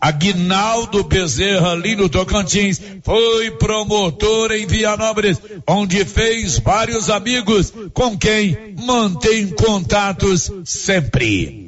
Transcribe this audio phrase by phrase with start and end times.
[0.00, 8.74] Aguinaldo Bezerra, ali no Tocantins, foi promotor em Vianópolis, onde fez vários amigos com quem
[8.76, 11.67] mantém contatos sempre.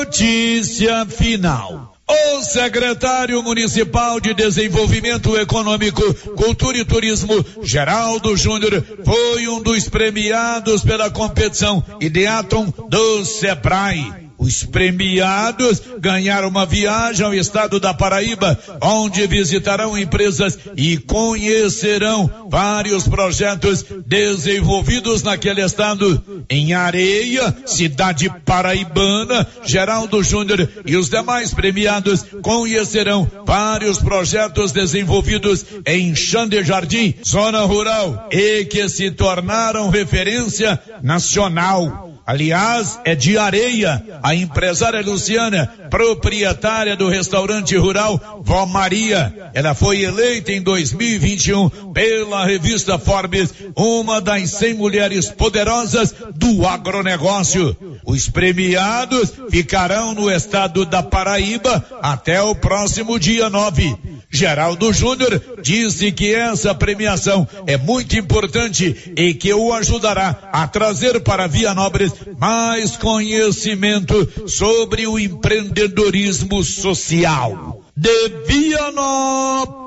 [0.00, 1.94] Notícia final.
[2.08, 6.02] O secretário municipal de Desenvolvimento Econômico,
[6.34, 14.19] Cultura e Turismo, Geraldo Júnior, foi um dos premiados pela competição Ideaton do Sebrae.
[14.40, 23.06] Os premiados ganharam uma viagem ao estado da Paraíba, onde visitarão empresas e conhecerão vários
[23.06, 26.24] projetos desenvolvidos naquele estado.
[26.48, 36.14] Em Areia, cidade paraibana, Geraldo Júnior e os demais premiados conhecerão vários projetos desenvolvidos em
[36.14, 42.19] Xande Jardim, zona rural, e que se tornaram referência nacional.
[42.26, 44.02] Aliás, é de areia.
[44.22, 49.50] A empresária Luciana, proprietária do restaurante rural Vó Maria.
[49.52, 57.76] Ela foi eleita em 2021 pela revista Forbes, uma das 100 mulheres poderosas do agronegócio.
[58.04, 64.19] Os premiados ficarão no estado da Paraíba até o próximo dia 9.
[64.30, 71.20] Geraldo Júnior disse que essa premiação é muito importante e que o ajudará a trazer
[71.20, 77.82] para Vianópolis mais conhecimento sobre o empreendedorismo social.
[77.96, 79.86] De Vianópolis,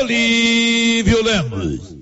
[0.00, 2.01] Olívio Lemos.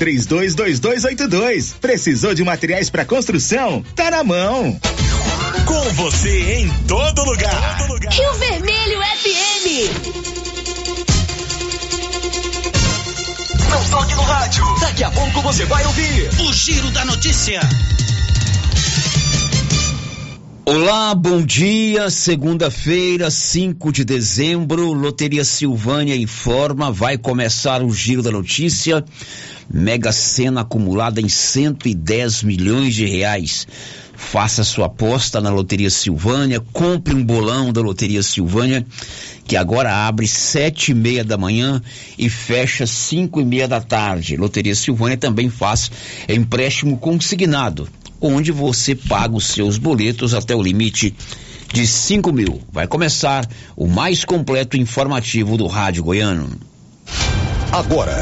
[0.01, 1.75] três 322282.
[1.79, 3.85] Precisou de materiais para construção?
[3.95, 4.79] Tá na mão.
[5.63, 7.77] Com você em todo lugar.
[7.77, 8.11] Todo lugar.
[8.11, 9.67] Rio Vermelho FM.
[13.69, 14.65] Não toque no rádio.
[14.79, 17.59] Daqui a pouco você vai ouvir o Giro da Notícia.
[20.65, 22.09] Olá, bom dia.
[22.09, 29.03] Segunda-feira, 5 de dezembro, Loteria Silvânia informa, vai começar o Giro da Notícia.
[29.73, 33.67] Mega Sena acumulada em 110 milhões de reais.
[34.13, 38.85] Faça sua aposta na Loteria Silvânia, compre um bolão da Loteria Silvânia,
[39.45, 41.81] que agora abre sete e meia da manhã
[42.17, 44.37] e fecha cinco e meia da tarde.
[44.37, 45.89] Loteria Silvânia também faz
[46.29, 47.89] empréstimo consignado,
[48.21, 51.15] onde você paga os seus boletos até o limite
[51.73, 52.61] de cinco mil.
[52.71, 56.49] Vai começar o mais completo informativo do Rádio Goiano.
[57.71, 58.21] Agora.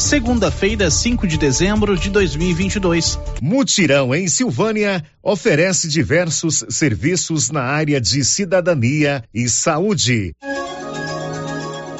[0.00, 3.18] Segunda-feira, 5 de dezembro de 2022.
[3.40, 10.34] Mutirão em Silvânia oferece diversos serviços na área de cidadania e saúde.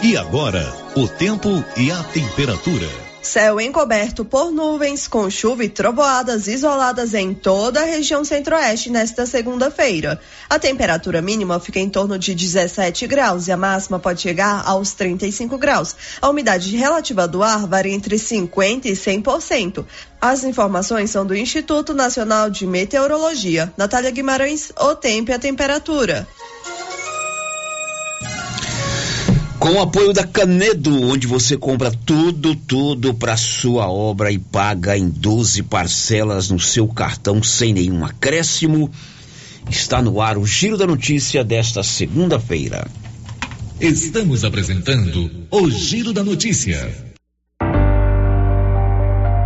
[0.03, 0.67] E agora,
[0.97, 3.10] o tempo e a temperatura.
[3.23, 9.27] Céu encoberto por nuvens, com chuva e trovoadas isoladas em toda a região centro-oeste nesta
[9.27, 10.19] segunda-feira.
[10.49, 14.93] A temperatura mínima fica em torno de 17 graus e a máxima pode chegar aos
[14.93, 15.95] 35 graus.
[16.21, 19.85] A umidade relativa do ar varia entre 50% e 100%.
[20.19, 23.73] As informações são do Instituto Nacional de Meteorologia.
[23.77, 26.27] Natália Guimarães, o tempo e a temperatura.
[29.61, 34.97] Com o apoio da Canedo, onde você compra tudo, tudo para sua obra e paga
[34.97, 38.91] em 12 parcelas no seu cartão sem nenhum acréscimo.
[39.71, 42.89] Está no ar o Giro da Notícia desta segunda-feira.
[43.79, 47.10] Estamos apresentando o Giro da Notícia.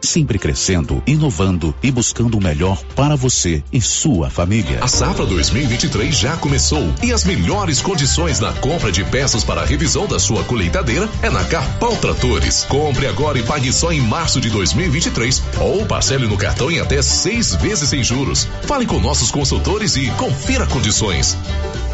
[0.00, 4.78] sempre crescendo, inovando e buscando o melhor para você e sua família.
[4.82, 9.64] A safra 2023 já começou e as melhores condições na compra de peças para a
[9.64, 12.64] revisão da sua colheitadeira é na Carpal Tratores.
[12.64, 17.02] Compre agora e pague só em março de 2023 ou parcele no cartão em até
[17.02, 18.48] seis vezes sem juros.
[18.62, 21.36] Fale com nossos consultores e confira condições.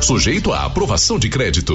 [0.01, 1.75] Sujeito à aprovação de crédito.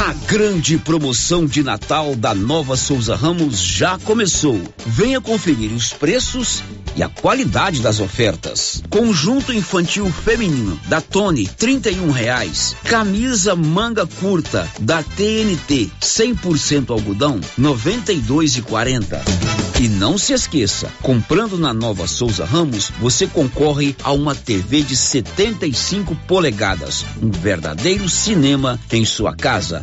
[0.00, 4.58] A grande promoção de Natal da Nova Souza Ramos já começou.
[4.86, 6.62] Venha conferir os preços
[6.96, 8.82] e a qualidade das ofertas.
[8.88, 12.74] Conjunto infantil feminino da Tony, trinta e um reais.
[12.84, 19.20] Camisa manga curta da TNT, 100% algodão, noventa e dois e quarenta.
[19.80, 24.94] E não se esqueça, comprando na Nova Souza Ramos, você concorre a uma TV de
[24.94, 29.82] 75 polegadas, um verdadeiro cinema em sua casa.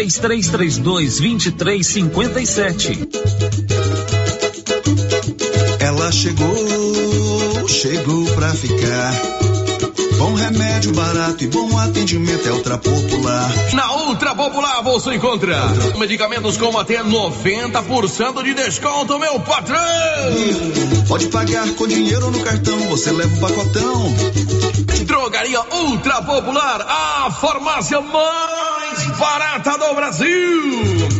[0.00, 3.08] 3332 2357.
[5.78, 9.12] Ela chegou, chegou pra ficar.
[10.16, 13.52] Bom remédio barato e bom atendimento é Ultra Popular.
[13.74, 15.98] Na Ultra Popular você encontra Ultra.
[15.98, 19.78] medicamentos com até 90% de desconto, meu patrão!
[21.08, 24.14] Pode pagar com dinheiro ou no cartão, você leva o pacotão.
[25.04, 28.00] Drogaria Ultra Popular, a farmácia
[29.00, 31.19] mais barata do Brasil.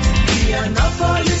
[0.51, 1.40] Vianópolis,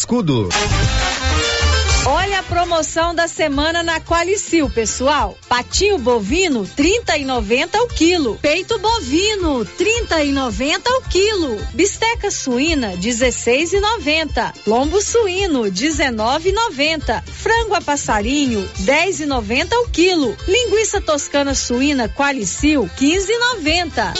[2.05, 5.37] Olha a promoção da semana na Qualicil, pessoal.
[5.47, 8.39] Patinho bovino, 30 e 90 o quilo.
[8.41, 11.57] Peito bovino, 30 e 90 o quilo.
[11.73, 14.53] Bisteca suína, 16 e 90.
[14.65, 17.23] Lombo suíno, 19 e 90.
[17.27, 20.35] Frango a passarinho, 10 e 90 o quilo.
[20.47, 24.13] Linguiça toscana suína Qualicil, 15 e 90.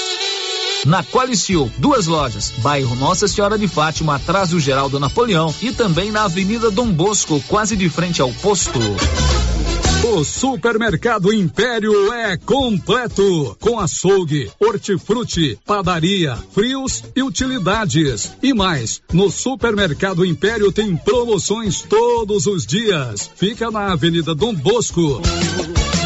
[0.86, 6.12] Na Qualicil, duas lojas, bairro Nossa Senhora de Fátima, atrás do Geraldo Napoleão e também
[6.12, 8.80] na Avenida Dom Bosco, quase de frente ao posto.
[10.04, 18.32] O Supermercado Império é completo, com açougue, hortifruti, padaria, frios e utilidades.
[18.42, 23.30] E mais, no Supermercado Império tem promoções todos os dias.
[23.36, 25.22] Fica na Avenida Dom Bosco.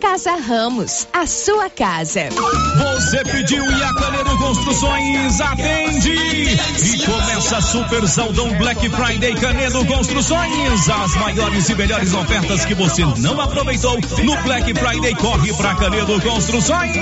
[0.00, 2.28] Casa Ramos, a sua casa.
[2.30, 6.10] Você pediu e a Canedo Construções atende.
[6.10, 10.88] E começa Super Saldão Black Friday Canedo Construções.
[10.88, 15.14] As maiores e melhores ofertas que você não aproveitou no Black Friday.
[15.16, 16.96] Corre pra Canedo Construções.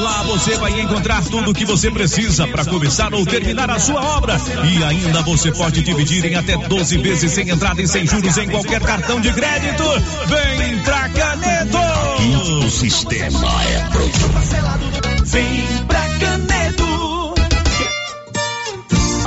[0.00, 4.02] Lá você vai encontrar tudo o que você precisa para começar ou terminar a sua
[4.16, 4.40] obra.
[4.64, 8.48] E ainda você pode dividir em até 12 vezes sem entrada e sem juros em
[8.48, 9.84] qualquer cartão de crédito.
[10.28, 11.41] Vem pra Canedo.
[12.64, 15.24] O sistema é pronto.
[15.24, 16.11] Vem pra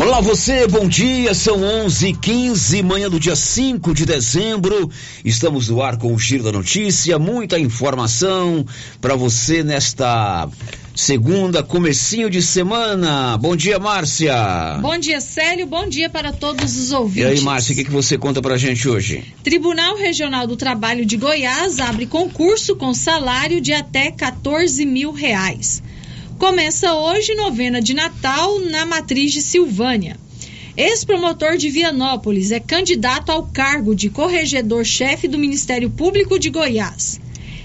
[0.00, 4.90] Olá você, bom dia, são 11 15 manhã do dia 5 de dezembro.
[5.22, 8.64] Estamos no ar com o Giro da Notícia, muita informação
[8.98, 10.48] para você nesta
[10.96, 13.36] segunda, comecinho de semana.
[13.36, 14.78] Bom dia, Márcia.
[14.80, 17.26] Bom dia, Célio, bom dia para todos os E ouvintes.
[17.26, 19.22] aí, Márcia, o que, que você conta pra gente hoje?
[19.44, 25.82] Tribunal Regional do Trabalho de Goiás abre concurso com salário de até 14 mil reais.
[26.40, 30.16] Começa hoje novena de Natal na matriz de Silvânia.
[30.74, 37.20] Ex-promotor de Vianópolis é candidato ao cargo de corregedor-chefe do Ministério Público de Goiás.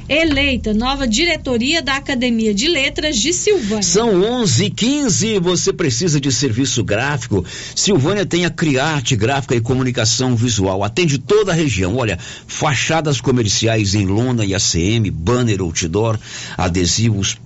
[0.10, 3.82] Eleita nova diretoria da Academia de Letras de Silvânia.
[3.82, 7.46] São 11 15 você precisa de serviço gráfico.
[7.74, 10.84] Silvânia tem a Criarte Gráfica e Comunicação Visual.
[10.84, 11.96] Atende toda a região.
[11.96, 16.20] Olha, fachadas comerciais em lona e ACM, banner, outdoor,
[16.58, 17.38] adesivos,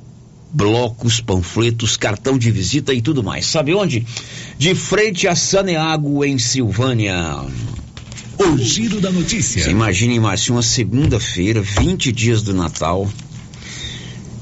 [0.52, 3.46] blocos, panfletos, cartão de visita e tudo mais.
[3.46, 4.06] Sabe onde?
[4.58, 7.46] De frente a Saneago, em Silvânia.
[8.38, 9.62] O Giro da Notícia.
[9.62, 13.08] Você imagine, Márcio, uma segunda-feira, 20 dias do Natal,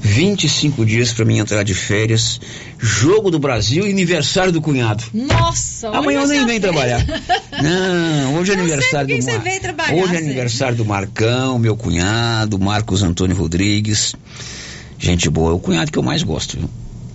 [0.00, 2.40] 25 dias para mim entrar de férias,
[2.78, 5.02] jogo do Brasil e aniversário do cunhado.
[5.12, 7.04] Nossa, Amanhã eu nem venho trabalhar.
[7.60, 9.42] Não, hoje é aniversário por que do você Mar...
[9.42, 14.14] veio trabalhar, Hoje é aniversário do Marcão, meu cunhado, Marcos Antônio Rodrigues.
[14.98, 16.68] Gente boa, é o cunhado que eu mais gosto, viu?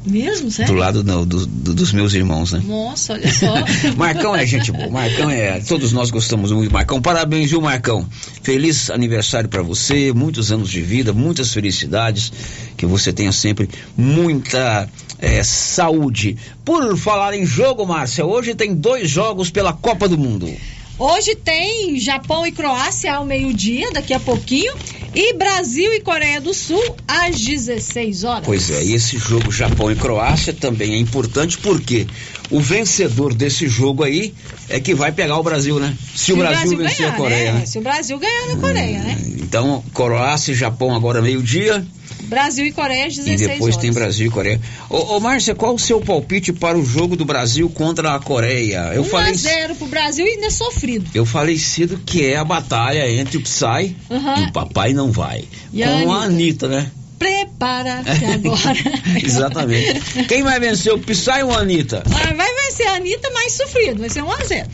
[0.06, 0.74] Mesmo, sério?
[0.74, 2.62] Do lado não, do- do- dos meus irmãos, né?
[2.68, 3.54] Nossa, olha só.
[3.96, 5.62] Marcão é gente boa, Marcão é.
[5.62, 7.02] Todos nós gostamos muito do Marcão.
[7.02, 8.06] Parabéns, viu, Marcão?
[8.42, 12.34] Feliz aniversário para você, muitos anos de vida, muitas felicidades,
[12.75, 16.36] que você tenha sempre muita eh, saúde.
[16.66, 20.50] Por falar em jogo, Márcia, hoje tem dois jogos pela Copa do Mundo.
[20.98, 24.74] Hoje tem Japão e Croácia ao meio-dia, daqui a pouquinho.
[25.16, 28.46] E Brasil e Coreia do Sul às 16 horas.
[28.46, 32.08] Pois é, e esse jogo Japão e Croácia também é importante porque
[32.51, 34.34] o vencedor desse jogo aí
[34.70, 35.96] é que vai pegar o Brasil, né?
[36.16, 37.60] Se, o Brasil, vencer ganhar, a Coreia, né?
[37.60, 37.66] né?
[37.66, 39.18] Se o Brasil ganhar na Coreia, né?
[39.40, 41.86] Então, Croácia e Japão agora meio-dia.
[42.24, 43.77] Brasil e Coreia às 16 E depois horas.
[43.77, 44.62] tem Brasil e Coreia.
[44.90, 48.92] Ô, ô Márcia, qual o seu palpite para o jogo do Brasil contra a Coreia?
[48.94, 51.10] Eu 1 falei, a 0 pro Brasil e ainda é sofrido.
[51.14, 54.36] eu falei cedo que é a batalha entre o Psy Aham.
[54.38, 55.44] e o papai não vai.
[55.72, 56.66] E a com a Anitta?
[56.66, 56.92] Anitta, né?
[57.24, 58.77] Prepara que agora.
[59.24, 60.25] Exatamente.
[60.27, 62.03] Quem vai vencer, o Psy ou a Anitta?
[62.05, 64.70] Ah, vai vencer a Anitta mais sofrido, vai ser 1 a 0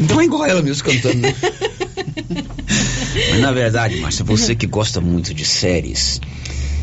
[0.00, 1.34] Então é igual ela mesmo cantando, né?
[3.30, 6.22] Mas na verdade, Márcia, você que gosta muito de séries,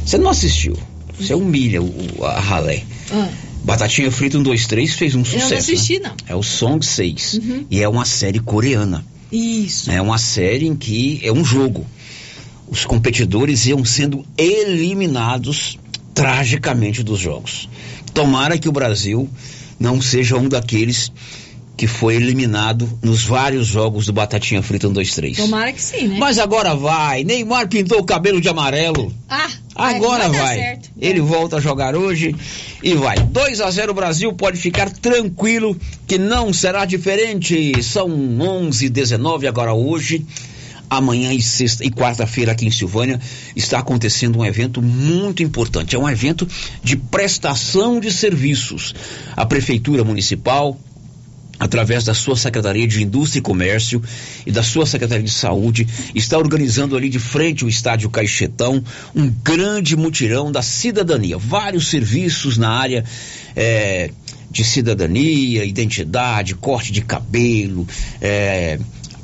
[0.06, 0.78] você não assistiu.
[1.20, 2.84] Você humilha o, a ralé.
[3.12, 3.28] Ah,
[3.64, 5.50] Batatinha Frita 1, 2, 3 fez um eu sucesso.
[5.50, 6.10] não assisti, né?
[6.10, 6.16] não.
[6.28, 7.34] É o Song 6.
[7.34, 7.66] Uhum.
[7.72, 9.04] E é uma série coreana.
[9.32, 9.90] Isso.
[9.90, 11.88] É uma série em que é um jogo.
[12.68, 15.78] Os competidores iam sendo eliminados
[16.14, 17.70] tragicamente dos jogos.
[18.14, 19.30] Tomara que o Brasil
[19.80, 21.12] não seja um daqueles
[21.78, 25.38] que foi eliminado nos vários jogos do Batatinha Frita 1, 2, 3.
[25.38, 26.16] Tomara que sim, né?
[26.18, 27.24] Mas agora vai.
[27.26, 29.14] Neymar pintou o cabelo de amarelo.
[29.30, 30.58] Ah, Agora vai.
[30.58, 30.80] vai.
[31.02, 32.34] Ele volta a jogar hoje
[32.82, 33.18] e vai.
[33.20, 37.84] 2 a 0 Brasil, pode ficar tranquilo que não será diferente.
[37.84, 40.26] São 11 19 agora hoje.
[40.90, 43.20] Amanhã e sexta e quarta-feira aqui em Silvânia
[43.56, 45.96] está acontecendo um evento muito importante.
[45.96, 46.48] É um evento
[46.84, 48.94] de prestação de serviços.
[49.36, 50.80] A prefeitura municipal
[51.60, 54.02] através da sua Secretaria de Indústria e Comércio
[54.46, 58.84] e da sua Secretaria de Saúde, está organizando ali de frente ao Estádio Caixetão
[59.16, 61.38] um grande mutirão da cidadania.
[61.38, 63.04] Vários serviços na área
[63.56, 64.12] eh,
[64.52, 67.88] de cidadania, identidade, corte de cabelo,
[68.22, 68.80] eh,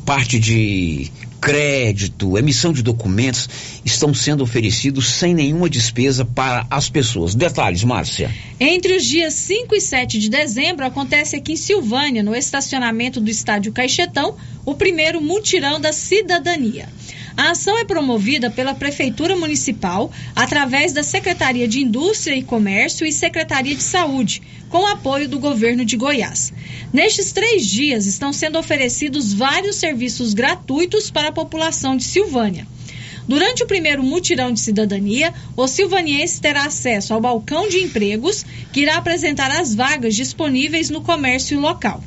[0.05, 3.49] parte de crédito, emissão de documentos,
[3.83, 7.33] estão sendo oferecidos sem nenhuma despesa para as pessoas.
[7.33, 8.31] Detalhes, Márcia.
[8.59, 13.31] Entre os dias 5 e 7 de dezembro, acontece aqui em Silvânia, no estacionamento do
[13.31, 16.87] Estádio Caixetão, o primeiro mutirão da cidadania.
[17.37, 23.11] A ação é promovida pela Prefeitura Municipal através da Secretaria de Indústria e Comércio e
[23.11, 26.53] Secretaria de Saúde, com apoio do governo de Goiás.
[26.91, 32.67] Nestes três dias estão sendo oferecidos vários serviços gratuitos para a população de Silvânia.
[33.27, 38.81] Durante o primeiro mutirão de cidadania, o silvaniense terá acesso ao balcão de empregos, que
[38.81, 42.03] irá apresentar as vagas disponíveis no comércio local.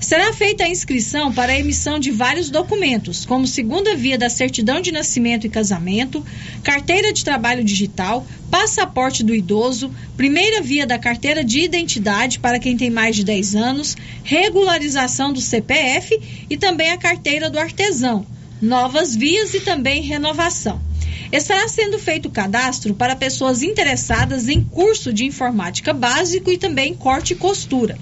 [0.00, 4.80] Será feita a inscrição para a emissão de vários documentos, como segunda via da certidão
[4.80, 6.24] de nascimento e casamento,
[6.64, 12.78] carteira de trabalho digital, passaporte do idoso, primeira via da carteira de identidade para quem
[12.78, 18.26] tem mais de 10 anos, regularização do CPF e também a carteira do artesão,
[18.60, 20.80] novas vias e também renovação.
[21.30, 27.34] Estará sendo feito cadastro para pessoas interessadas em curso de informática básico e também corte
[27.34, 27.98] e costura.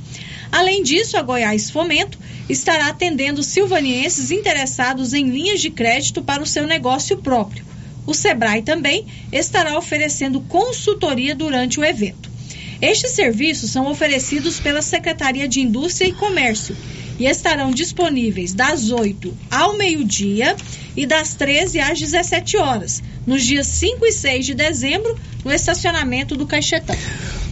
[0.50, 6.46] Além disso, a Goiás Fomento estará atendendo silvanienses interessados em linhas de crédito para o
[6.46, 7.64] seu negócio próprio.
[8.06, 12.30] O Sebrae também estará oferecendo consultoria durante o evento.
[12.80, 16.76] Estes serviços são oferecidos pela Secretaria de Indústria e Comércio
[17.18, 20.57] e estarão disponíveis das 8 ao meio-dia
[20.96, 26.37] e das 13 às 17 horas, nos dias 5 e 6 de dezembro, no estacionamento
[26.37, 26.96] do Caixetão.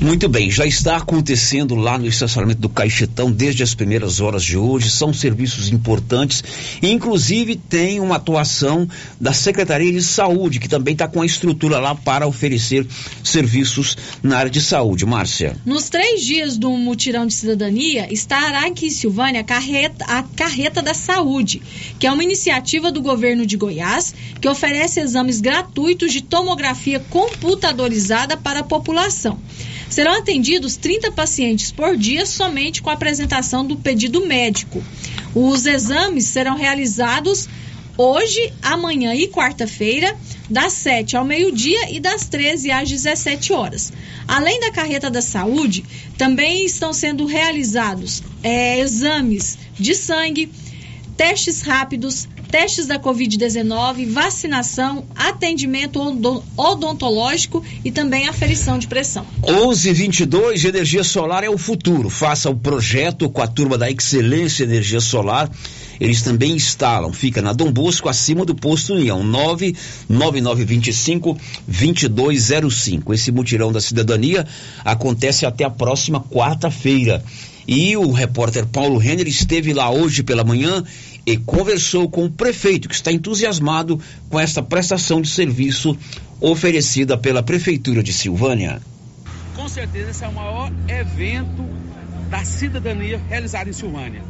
[0.00, 4.56] Muito bem, já está acontecendo lá no estacionamento do Caixetão desde as primeiras horas de
[4.56, 4.90] hoje.
[4.90, 6.44] São serviços importantes.
[6.82, 8.86] Inclusive, tem uma atuação
[9.18, 12.86] da Secretaria de Saúde, que também está com a estrutura lá para oferecer
[13.24, 15.06] serviços na área de saúde.
[15.06, 15.56] Márcia.
[15.64, 20.82] Nos três dias do mutirão de cidadania, estará aqui em Silvânia a carreta, a carreta
[20.82, 21.62] da Saúde,
[21.98, 28.36] que é uma iniciativa do governo de Goiás que oferece exames gratuitos de tomografia computadorizada
[28.36, 29.40] para a população.
[29.88, 34.84] Serão atendidos 30 pacientes por dia somente com a apresentação do pedido médico.
[35.34, 37.48] Os exames serão realizados
[37.96, 40.14] hoje, amanhã e quarta-feira,
[40.48, 43.92] das 7 ao meio-dia e das 13 às 17 horas.
[44.26, 45.84] Além da carreta da saúde,
[46.16, 50.50] também estão sendo realizados é, exames de sangue,
[51.16, 56.00] testes rápidos, testes da Covid-19, vacinação, atendimento
[56.56, 59.26] odontológico e também aferição de pressão.
[59.46, 62.08] 1122 de energia solar é o futuro.
[62.08, 65.50] Faça o projeto com a turma da Excelência Energia Solar.
[66.00, 73.14] Eles também instalam, fica na Dom Bosco, acima do posto União, 99925 2205.
[73.14, 74.46] Esse mutirão da cidadania
[74.84, 77.24] acontece até a próxima quarta-feira.
[77.68, 80.84] E o repórter Paulo Renner esteve lá hoje pela manhã
[81.26, 85.98] e conversou com o prefeito, que está entusiasmado com esta prestação de serviço
[86.40, 88.80] oferecida pela Prefeitura de Silvânia.
[89.56, 91.66] Com certeza, esse é o maior evento
[92.30, 94.22] da cidadania realizado em Silvânia.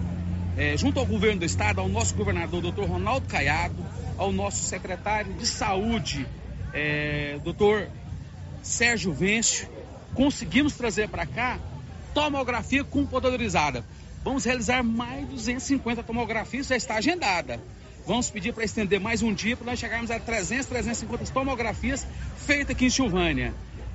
[0.57, 3.77] É, junto ao governo do estado, ao nosso governador, doutor Ronaldo Caiado,
[4.16, 6.27] ao nosso secretário de saúde,
[6.73, 7.88] é, doutor
[8.62, 9.69] Sérgio Vêncio,
[10.14, 11.59] conseguimos trazer para cá
[12.14, 13.85] tomografia computadorizada.
[14.25, 17.61] Vamos realizar mais de 250 tomografias, já está agendada.
[18.07, 22.07] Vamos pedir para estender mais um dia para nós chegarmos a 300, 350 tomografias
[22.47, 23.53] feitas aqui em Silvânia.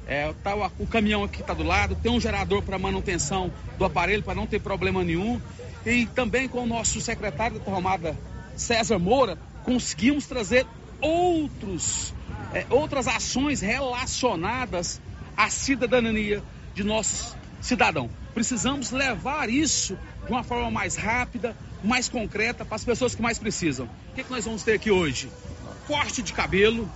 [0.08, 3.86] É, tá, o, o caminhão aqui está do lado, tem um gerador para manutenção do
[3.86, 5.42] aparelho para não ter problema nenhum.
[5.86, 8.16] E também com o nosso secretário da tomada,
[8.56, 10.66] César Moura, conseguimos trazer
[11.00, 12.14] outros,
[12.54, 15.02] é, outras ações relacionadas
[15.36, 18.12] à cidadania de nossos cidadãos.
[18.34, 23.40] Precisamos levar isso de uma forma mais rápida, mais concreta para as pessoas que mais
[23.40, 23.88] precisam.
[23.88, 25.32] O que, que nós vamos ter aqui hoje?
[25.88, 26.90] Corte de cabelo,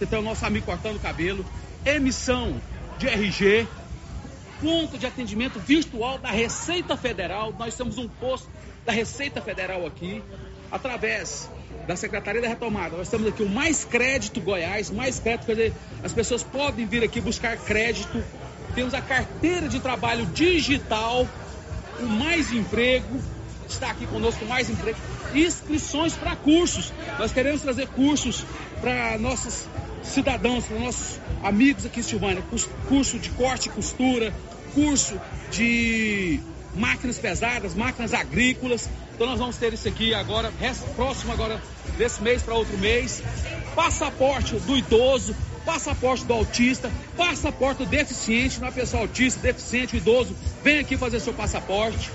[0.00, 1.44] então o nosso amigo cortando cabelo,
[1.84, 2.60] emissão
[2.98, 3.66] de RG,
[4.60, 7.54] ponto de atendimento virtual da Receita Federal.
[7.58, 8.48] Nós temos um posto
[8.84, 10.22] da Receita Federal aqui,
[10.70, 11.50] através
[11.86, 12.96] da Secretaria da Retomada.
[12.96, 17.02] Nós temos aqui o Mais Crédito Goiás, Mais Crédito, quer dizer, as pessoas podem vir
[17.02, 18.22] aqui buscar crédito.
[18.74, 21.26] Temos a carteira de trabalho digital
[22.00, 23.20] o Mais Emprego,
[23.68, 24.98] está aqui conosco o Mais Emprego,
[25.34, 26.92] inscrições para cursos.
[27.18, 28.44] Nós queremos trazer cursos
[28.80, 29.66] para nossos
[30.02, 32.42] cidadãos, para nossos amigos aqui em Silvânia,
[32.88, 34.32] curso de corte e costura,
[34.78, 36.38] curso de
[36.74, 38.88] máquinas pesadas, máquinas agrícolas.
[39.14, 40.52] Então nós vamos ter isso aqui agora,
[40.94, 41.60] próximo agora
[41.96, 43.20] desse mês para outro mês.
[43.74, 50.36] Passaporte do idoso, passaporte do autista, passaporte do deficiente, não é pessoa autista, deficiente, idoso,
[50.62, 52.10] vem aqui fazer seu passaporte.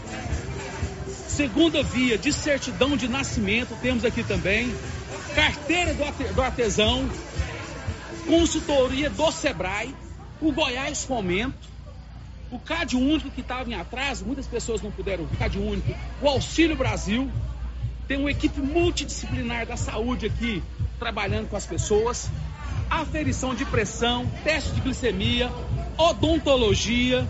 [1.27, 4.73] Segunda via de certidão de nascimento, temos aqui também.
[5.35, 7.09] Carteira do artesão,
[8.25, 9.93] consultoria do Sebrae,
[10.39, 11.72] o Goiás Fomento,
[12.53, 16.27] o CAD Único que estava em atraso, muitas pessoas não puderam, o CAD Único, o
[16.27, 17.29] Auxílio Brasil,
[18.07, 20.61] tem uma equipe multidisciplinar da saúde aqui,
[20.99, 22.29] trabalhando com as pessoas,
[22.89, 25.51] aferição de pressão, teste de glicemia,
[25.97, 27.27] odontologia,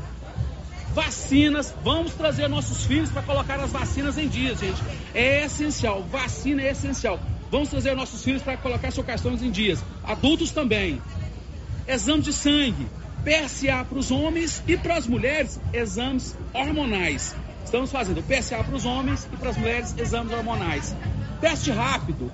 [0.94, 1.74] vacinas.
[1.84, 4.82] Vamos trazer nossos filhos para colocar as vacinas em dia, gente.
[5.14, 6.04] É essencial.
[6.04, 7.20] Vacina é essencial.
[7.50, 9.84] Vamos trazer nossos filhos para colocar seus cartões em dias.
[10.04, 11.02] Adultos também.
[11.88, 12.88] Exame de sangue.
[13.24, 17.34] PSA para os homens e para as mulheres, exames hormonais.
[17.64, 20.96] Estamos fazendo PSA para os homens e para as mulheres, exames hormonais.
[21.40, 22.32] Teste rápido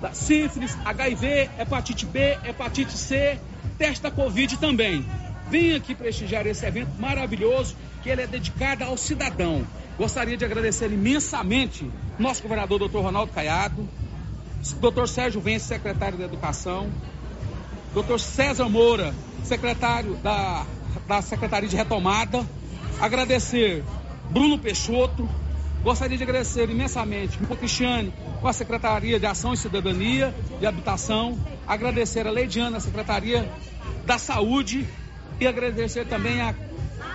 [0.00, 3.38] da sífilis, HIV, hepatite B, hepatite C,
[3.78, 5.06] teste da Covid também.
[5.48, 9.64] Venha aqui prestigiar esse evento maravilhoso que ele é dedicado ao cidadão.
[9.96, 13.88] Gostaria de agradecer imensamente nosso governador, doutor Ronaldo Caiado,
[14.80, 16.90] doutor Sérgio Vence, secretário da Educação,
[17.94, 20.66] doutor César Moura, secretário da,
[21.06, 22.44] da Secretaria de Retomada,
[23.00, 23.84] agradecer
[24.30, 25.28] Bruno Peixoto,
[25.82, 31.38] gostaria de agradecer imensamente o Cristiane com a Secretaria de Ação e Cidadania e Habitação,
[31.66, 33.50] agradecer a Leidiana, a Secretaria
[34.06, 34.86] da Saúde
[35.40, 36.54] e agradecer também a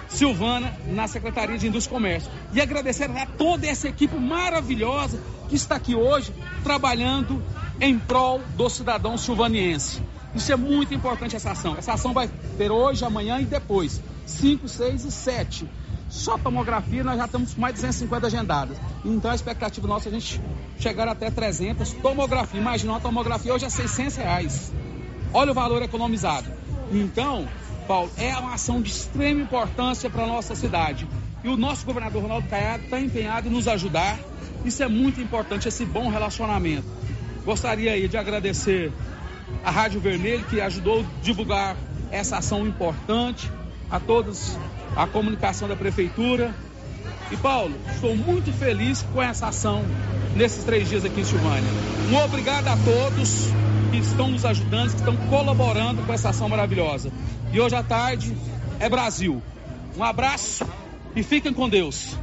[0.10, 2.32] Silvana na Secretaria de Indústria e Comércio.
[2.54, 7.42] E agradecer a toda essa equipe maravilhosa que está aqui hoje trabalhando
[7.80, 10.02] em prol do cidadão silvaniense.
[10.38, 11.76] Isso é muito importante essa ação.
[11.76, 14.00] Essa ação vai ter hoje, amanhã e depois.
[14.26, 15.70] 5, 6 e 7.
[16.10, 18.78] Só tomografia nós já temos mais de 250 agendadas.
[19.04, 20.40] Então a expectativa nossa é a gente
[20.80, 21.92] chegar até 300.
[21.94, 24.72] Tomografia, imagina uma tomografia hoje é 600 reais.
[25.34, 26.48] Olha o valor economizado.
[26.92, 27.48] Então,
[27.88, 31.08] Paulo, é uma ação de extrema importância para a nossa cidade.
[31.44, 34.20] E o nosso governador Ronaldo Caiado está empenhado em nos ajudar.
[34.64, 36.86] Isso é muito importante, esse bom relacionamento.
[37.44, 38.92] Gostaria aí de agradecer
[39.64, 41.76] a Rádio Vermelho, que ajudou a divulgar
[42.12, 43.52] essa ação importante,
[43.90, 44.58] a todos,
[44.96, 46.54] a comunicação da Prefeitura.
[47.32, 49.84] E Paulo, estou muito feliz com essa ação
[50.36, 51.70] nesses três dias aqui em Silvânia.
[52.10, 53.48] Um obrigado a todos
[53.92, 57.12] que estão nos ajudando, que estão colaborando com essa ação maravilhosa.
[57.52, 58.36] E hoje à tarde
[58.80, 59.42] é Brasil.
[59.98, 60.66] Um abraço
[61.16, 62.18] e fiquem com Deus.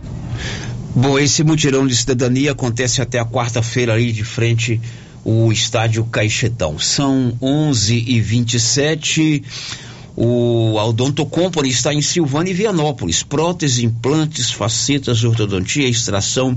[0.94, 4.80] Bom, esse mutirão de cidadania acontece até a quarta-feira ali de frente
[5.24, 6.78] o estádio Caixetão.
[6.78, 9.42] São 11 e 27
[10.16, 13.24] o Aldonto Company está em Silvânia e Vianópolis.
[13.24, 16.56] Prótese, implantes, facetas, ortodontia, extração,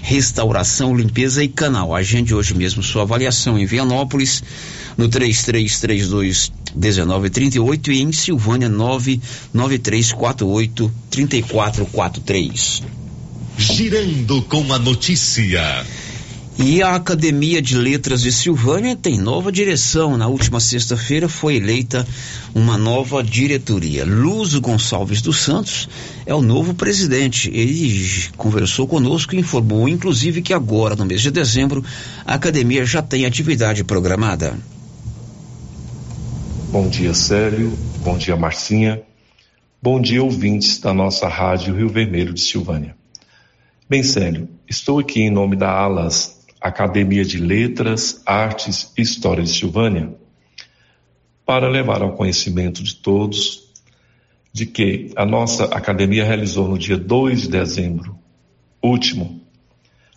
[0.00, 1.92] restauração, limpeza e canal.
[1.94, 4.40] Agende hoje mesmo sua avaliação em Vianópolis
[4.96, 12.82] no 3332 1938 e em Silvânia 99348 3443.
[13.58, 15.84] Girando com a notícia.
[16.58, 20.16] E a Academia de Letras de Silvânia tem nova direção.
[20.16, 22.06] Na última sexta-feira foi eleita
[22.54, 24.04] uma nova diretoria.
[24.04, 25.88] Luz Gonçalves dos Santos
[26.26, 27.50] é o novo presidente.
[27.52, 31.84] Ele conversou conosco e informou, inclusive, que agora, no mês de dezembro,
[32.24, 34.56] a academia já tem atividade programada.
[36.70, 37.72] Bom dia, Célio.
[38.04, 39.02] Bom dia, Marcinha.
[39.82, 42.94] Bom dia, ouvintes da nossa rádio Rio Vermelho de Silvânia.
[43.88, 49.50] Bem, Célio, estou aqui em nome da ALAS, Academia de Letras, Artes e História de
[49.50, 50.14] Silvânia,
[51.44, 53.70] para levar ao conhecimento de todos
[54.52, 58.18] de que a nossa academia realizou no dia 2 de dezembro
[58.82, 59.40] último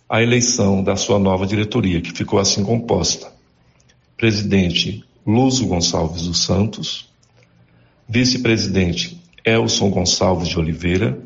[0.08, 3.32] a eleição da sua nova diretoria, que ficou assim composta:
[4.16, 7.08] presidente Luso Gonçalves dos Santos,
[8.08, 11.18] vice-presidente Elson Gonçalves de Oliveira,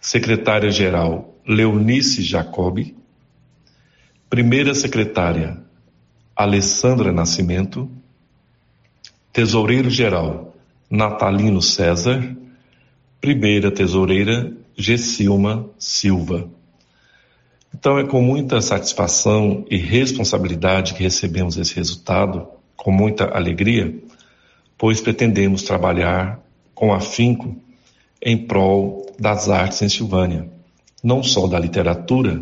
[0.00, 2.97] secretária-geral Leonice Jacobi,
[4.28, 5.56] primeira secretária
[6.36, 7.90] Alessandra Nascimento,
[9.32, 10.54] tesoureiro-geral
[10.90, 12.36] Natalino César,
[13.20, 16.48] primeira tesoureira Gessilma Silva.
[17.74, 23.98] Então é com muita satisfação e responsabilidade que recebemos esse resultado, com muita alegria,
[24.76, 26.40] pois pretendemos trabalhar
[26.74, 27.56] com afinco
[28.22, 30.48] em prol das artes em Silvânia,
[31.02, 32.40] não só da literatura,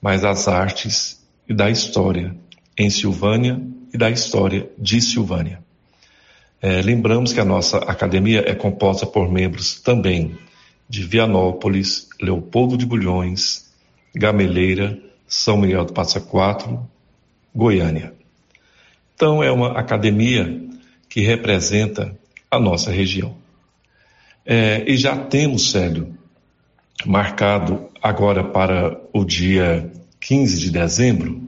[0.00, 2.36] mas das artes e da história
[2.76, 3.60] em Silvânia
[3.92, 5.64] e da história de Silvânia.
[6.60, 10.36] É, lembramos que a nossa academia é composta por membros também
[10.88, 13.72] de Vianópolis, Leopoldo de Bulhões,
[14.14, 16.88] Gameleira, São Miguel do Passa Quatro,
[17.54, 18.14] Goiânia.
[19.14, 20.62] Então é uma academia
[21.08, 22.16] que representa
[22.50, 23.36] a nossa região.
[24.44, 26.16] É, e já temos, Célio,
[27.04, 31.40] marcado agora para o dia 15 de dezembro,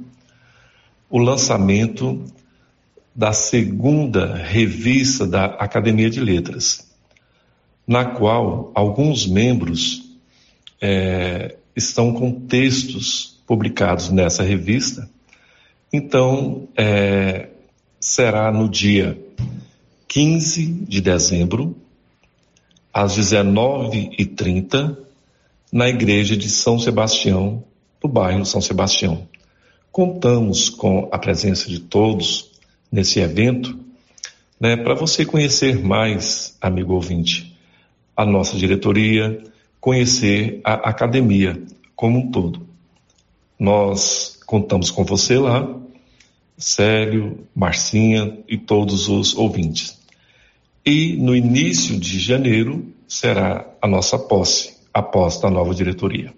[1.10, 2.24] o lançamento
[3.14, 6.88] da segunda revista da Academia de Letras,
[7.86, 10.16] na qual alguns membros
[10.80, 15.08] é, estão com textos publicados nessa revista.
[15.92, 17.48] Então, é,
[18.00, 19.18] será no dia
[20.06, 21.76] 15 de dezembro,
[22.92, 25.07] às 19h30,
[25.72, 27.64] na igreja de São Sebastião,
[28.02, 29.28] no bairro São Sebastião.
[29.92, 32.50] Contamos com a presença de todos
[32.90, 33.78] nesse evento,
[34.60, 37.56] né, para você conhecer mais, amigo ouvinte,
[38.16, 39.42] a nossa diretoria,
[39.80, 41.62] conhecer a academia
[41.94, 42.66] como um todo.
[43.58, 45.68] Nós contamos com você lá,
[46.56, 49.98] Célio, Marcinha e todos os ouvintes.
[50.84, 56.32] E no início de janeiro será a nossa posse, a posse da nova diretoria.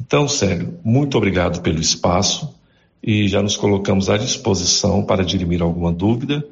[0.00, 2.54] Então, Célio, muito obrigado pelo espaço
[3.02, 6.44] e já nos colocamos à disposição para dirimir alguma dúvida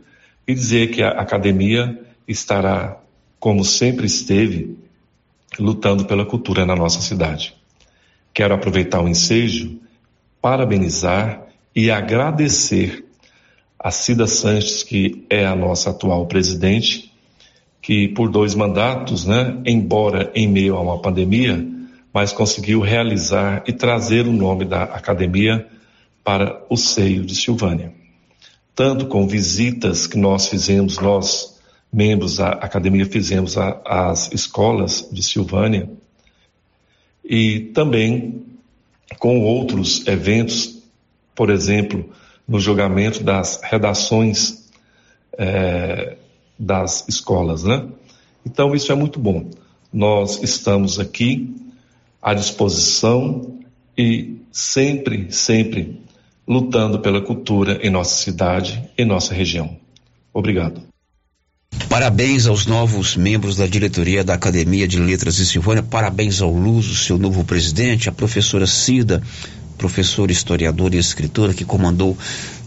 [0.47, 2.99] e dizer que a academia estará,
[3.39, 4.77] como sempre esteve,
[5.59, 7.55] lutando pela cultura na nossa cidade.
[8.33, 9.79] Quero aproveitar o ensejo,
[10.41, 13.05] parabenizar e agradecer
[13.79, 17.12] a Cida Sanches, que é a nossa atual presidente,
[17.83, 21.67] que por dois mandatos, né, embora em meio a uma pandemia,
[22.15, 25.67] mas conseguiu realizar e trazer o nome da academia
[26.23, 27.93] para o seio de Silvânia.
[28.75, 31.61] Tanto com visitas que nós fizemos, nós,
[31.93, 35.91] membros da academia, fizemos às escolas de Silvânia,
[37.25, 38.45] e também
[39.19, 40.83] com outros eventos,
[41.35, 42.11] por exemplo,
[42.47, 44.71] no julgamento das redações
[45.39, 46.17] é,
[46.63, 47.85] das escolas, né?
[48.47, 49.51] Então isso é muito bom.
[49.93, 51.55] Nós estamos aqui
[52.23, 53.59] à disposição
[53.99, 56.01] e sempre, sempre
[56.47, 59.77] lutando pela cultura em nossa cidade e nossa região.
[60.33, 60.83] Obrigado.
[61.89, 66.95] Parabéns aos novos membros da diretoria da Academia de Letras de Silvânia, parabéns ao Luso,
[66.95, 69.23] seu novo presidente, a professora Cida,
[69.77, 72.17] professora, historiadora e escritora que comandou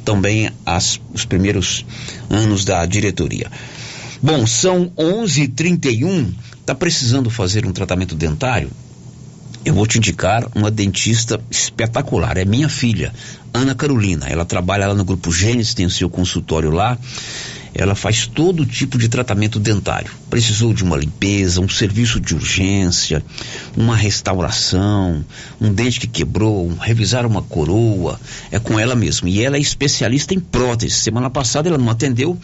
[0.04, 1.86] também as, os primeiros
[2.30, 3.50] anos da diretoria.
[4.26, 6.34] Bom, são 11:31.
[6.66, 8.72] Tá precisando fazer um tratamento dentário?
[9.64, 12.36] Eu vou te indicar uma dentista espetacular.
[12.36, 13.14] É minha filha,
[13.54, 14.26] Ana Carolina.
[14.28, 16.98] Ela trabalha lá no Grupo Gênesis, tem o seu consultório lá
[17.78, 20.10] ela faz todo tipo de tratamento dentário.
[20.30, 23.22] Precisou de uma limpeza, um serviço de urgência,
[23.76, 25.24] uma restauração,
[25.60, 28.18] um dente que quebrou, um, revisar uma coroa,
[28.50, 29.28] é com ela mesmo.
[29.28, 30.96] E ela é especialista em prótese.
[30.96, 32.40] Semana passada ela não atendeu,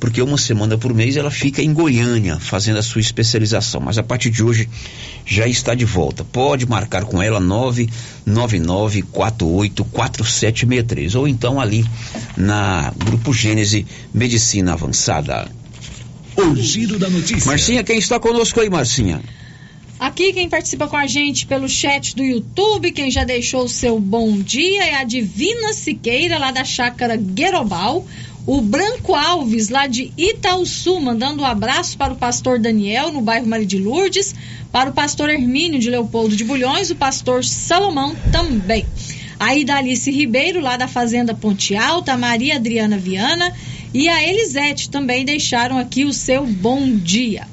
[0.00, 3.80] porque uma semana por mês ela fica em Goiânia fazendo a sua especialização.
[3.80, 4.68] Mas a partir de hoje
[5.24, 6.24] já está de volta.
[6.24, 7.38] Pode marcar com ela
[8.28, 11.84] 999484763 ou então ali
[12.36, 15.48] na Grupo Gênese Medicina Avançada.
[16.36, 17.46] O giro da notícia.
[17.46, 19.22] Marcinha, quem está conosco aí, Marcinha?
[19.98, 24.00] Aqui quem participa com a gente pelo chat do YouTube, quem já deixou o seu
[24.00, 28.04] bom dia é a Divina Siqueira, lá da chácara Guerobal.
[28.46, 33.46] O Branco Alves, lá de Itaúsu, mandando um abraço para o pastor Daniel, no bairro
[33.46, 34.34] Maria de Lourdes,
[34.70, 38.84] para o pastor Hermínio de Leopoldo de Bulhões, o pastor Salomão também.
[39.40, 43.50] Aí da Alice Ribeiro, lá da Fazenda Ponte Alta, a Maria Adriana Viana
[43.94, 47.48] e a Elisete também deixaram aqui o seu bom dia.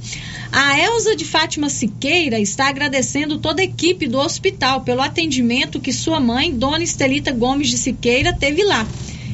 [0.51, 5.93] A Elza de Fátima Siqueira está agradecendo toda a equipe do hospital pelo atendimento que
[5.93, 8.86] sua mãe, Dona Estelita Gomes de Siqueira, teve lá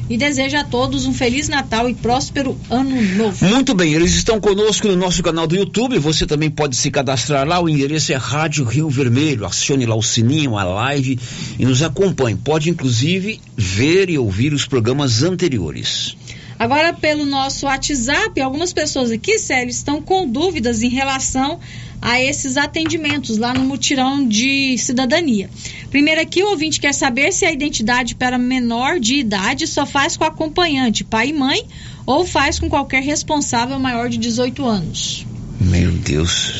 [0.08, 3.44] e deseja a todos um feliz Natal e próspero ano novo.
[3.44, 5.98] Muito bem, eles estão conosco no nosso canal do YouTube.
[5.98, 7.60] Você também pode se cadastrar lá.
[7.60, 9.46] O endereço é Rádio Rio Vermelho.
[9.46, 11.18] Acione lá o sininho, a live
[11.58, 12.36] e nos acompanhe.
[12.36, 16.16] Pode inclusive ver e ouvir os programas anteriores.
[16.58, 21.60] Agora, pelo nosso WhatsApp, algumas pessoas aqui, Célio, estão com dúvidas em relação
[22.02, 25.48] a esses atendimentos lá no mutirão de cidadania.
[25.90, 30.16] Primeiro aqui, o ouvinte quer saber se a identidade para menor de idade só faz
[30.16, 31.64] com acompanhante, pai e mãe,
[32.04, 35.26] ou faz com qualquer responsável maior de 18 anos.
[35.60, 36.54] Meu Deus.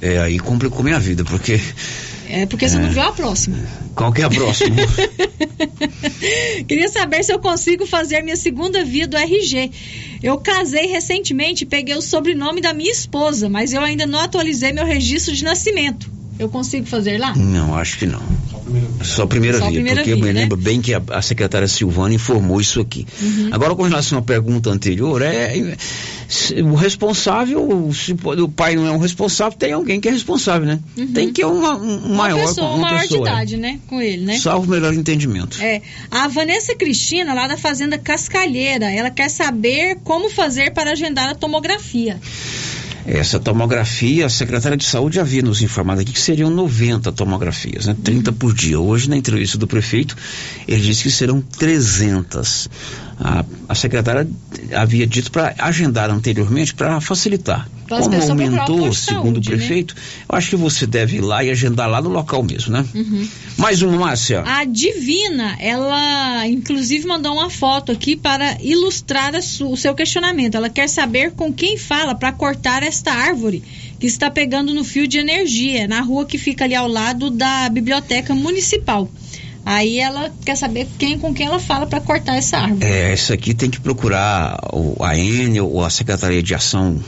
[0.00, 1.60] É, aí complicou minha vida, porque.
[2.34, 2.80] É porque você É.
[2.80, 3.58] não viu a próxima.
[3.94, 4.74] Qual que é a próxima?
[6.66, 9.70] Queria saber se eu consigo fazer minha segunda via do RG.
[10.22, 14.72] Eu casei recentemente e peguei o sobrenome da minha esposa, mas eu ainda não atualizei
[14.72, 16.10] meu registro de nascimento.
[16.38, 17.34] Eu consigo fazer lá?
[17.36, 18.22] Não, acho que não.
[19.02, 20.40] Só a primeira Só via, primeira porque eu via, me né?
[20.40, 23.06] lembro bem que a, a secretária Silvana informou isso aqui.
[23.20, 23.48] Uhum.
[23.50, 25.76] Agora, com relação à pergunta anterior, é,
[26.28, 30.66] se o responsável, se o pai não é um responsável, tem alguém que é responsável,
[30.66, 30.80] né?
[31.12, 33.32] Tem que ter uma, um Uma maior, pessoa, uma maior pessoa, de é.
[33.32, 33.80] idade, né?
[33.86, 34.38] Com ele, né?
[34.38, 35.60] Salvo o melhor entendimento.
[35.60, 41.28] É, a Vanessa Cristina, lá da Fazenda Cascalheira, ela quer saber como fazer para agendar
[41.28, 42.18] a tomografia.
[43.04, 47.96] Essa tomografia, a secretária de saúde havia nos informado aqui que seriam 90 tomografias, né?
[48.02, 48.78] 30 por dia.
[48.78, 50.16] Hoje, na entrevista do prefeito,
[50.68, 52.68] ele disse que serão 300.
[53.24, 54.28] A, a secretária
[54.74, 57.68] havia dito para agendar anteriormente para facilitar.
[57.86, 59.56] Pra as Como aumentou, segundo saúde, o né?
[59.58, 59.94] prefeito,
[60.28, 62.84] eu acho que você deve ir lá e agendar lá no local mesmo, né?
[62.92, 63.28] Uhum.
[63.58, 64.42] Mais uma, Márcia.
[64.44, 70.56] A Divina, ela inclusive mandou uma foto aqui para ilustrar o seu questionamento.
[70.56, 73.62] Ela quer saber com quem fala para cortar esta árvore
[74.00, 77.68] que está pegando no fio de energia, na rua que fica ali ao lado da
[77.68, 79.08] biblioteca municipal.
[79.64, 82.84] Aí ela quer saber quem com quem ela fala para cortar essa árvore.
[82.84, 84.58] É, isso aqui tem que procurar
[85.00, 87.00] a Enel ou a Secretaria de Ação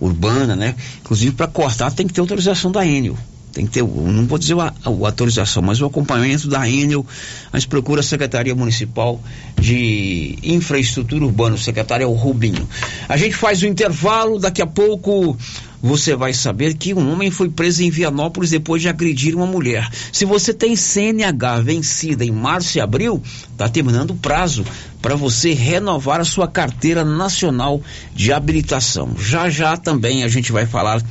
[0.00, 0.74] Urbana, né?
[1.00, 3.16] Inclusive, para cortar tem que ter autorização da Enel.
[3.52, 7.04] Tem que ter, não vou dizer a, a autorização, mas o acompanhamento da Enel.
[7.52, 9.20] Mas procura a Secretaria Municipal
[9.58, 11.56] de Infraestrutura Urbana.
[11.56, 12.66] O secretário é o Rubinho.
[13.08, 15.36] A gente faz o intervalo, daqui a pouco
[15.82, 19.88] você vai saber que um homem foi preso em Vianópolis depois de agredir uma mulher.
[20.12, 24.64] Se você tem CNH vencida em março e abril, está terminando o prazo
[25.00, 27.82] para você renovar a sua carteira nacional
[28.14, 29.16] de habilitação.
[29.18, 31.02] Já já também a gente vai falar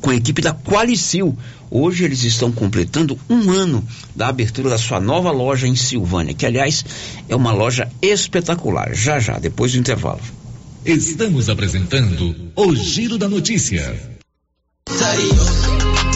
[0.00, 1.36] com a equipe da Qualicil.
[1.70, 6.46] Hoje eles estão completando um ano da abertura da sua nova loja em Silvânia, que
[6.46, 6.84] aliás
[7.28, 8.94] é uma loja espetacular.
[8.94, 10.20] Já já, depois do intervalo.
[10.84, 14.15] Estamos apresentando o Giro da Notícia.
[14.88, 16.15] Adios.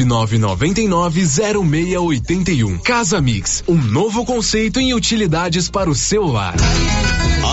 [0.05, 2.81] 999990681.
[2.81, 6.55] Casa Mix, um novo conceito em utilidades para o celular.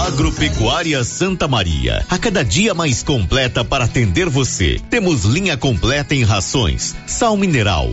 [0.07, 4.81] Agropecuária Santa Maria, a cada dia mais completa para atender você.
[4.89, 7.93] Temos linha completa em rações, sal mineral,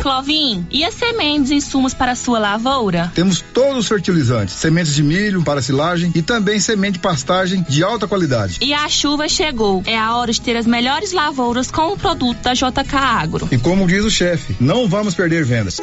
[0.00, 3.12] Clovin, e as sementes e insumos para a sua lavoura?
[3.14, 7.82] Temos todos os fertilizantes, sementes de milho para silagem e também semente de pastagem de
[7.82, 8.58] alta qualidade.
[8.60, 9.82] E a chuva chegou.
[9.86, 13.48] É a hora de ter as melhores lavouras com o produto da JK Agro.
[13.50, 15.78] E como diz o chefe, não vamos perder vendas.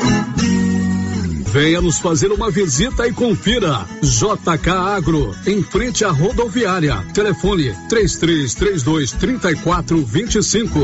[1.55, 3.85] Venha nos fazer uma visita e confira.
[4.01, 6.97] JK Agro, em frente à rodoviária.
[7.13, 10.83] Telefone 3332 3425.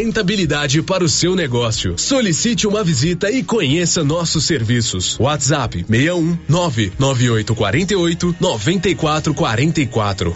[0.00, 1.98] rentabilidade para o seu negócio.
[1.98, 5.18] Solicite uma visita e conheça nossos serviços.
[5.20, 10.32] WhatsApp 61 99848 9444.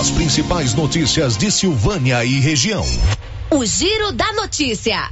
[0.00, 2.84] As principais notícias de Silvânia e região.
[3.50, 5.10] O Giro da Notícia.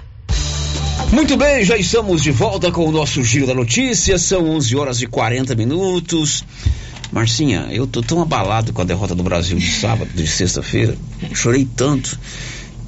[1.12, 4.18] Muito bem, já estamos de volta com o nosso Giro da Notícia.
[4.18, 6.45] São 11 horas e 40 minutos.
[7.12, 10.97] Marcinha, eu tô tão abalado com a derrota do Brasil de sábado, de sexta-feira.
[11.35, 12.18] Chorei tanto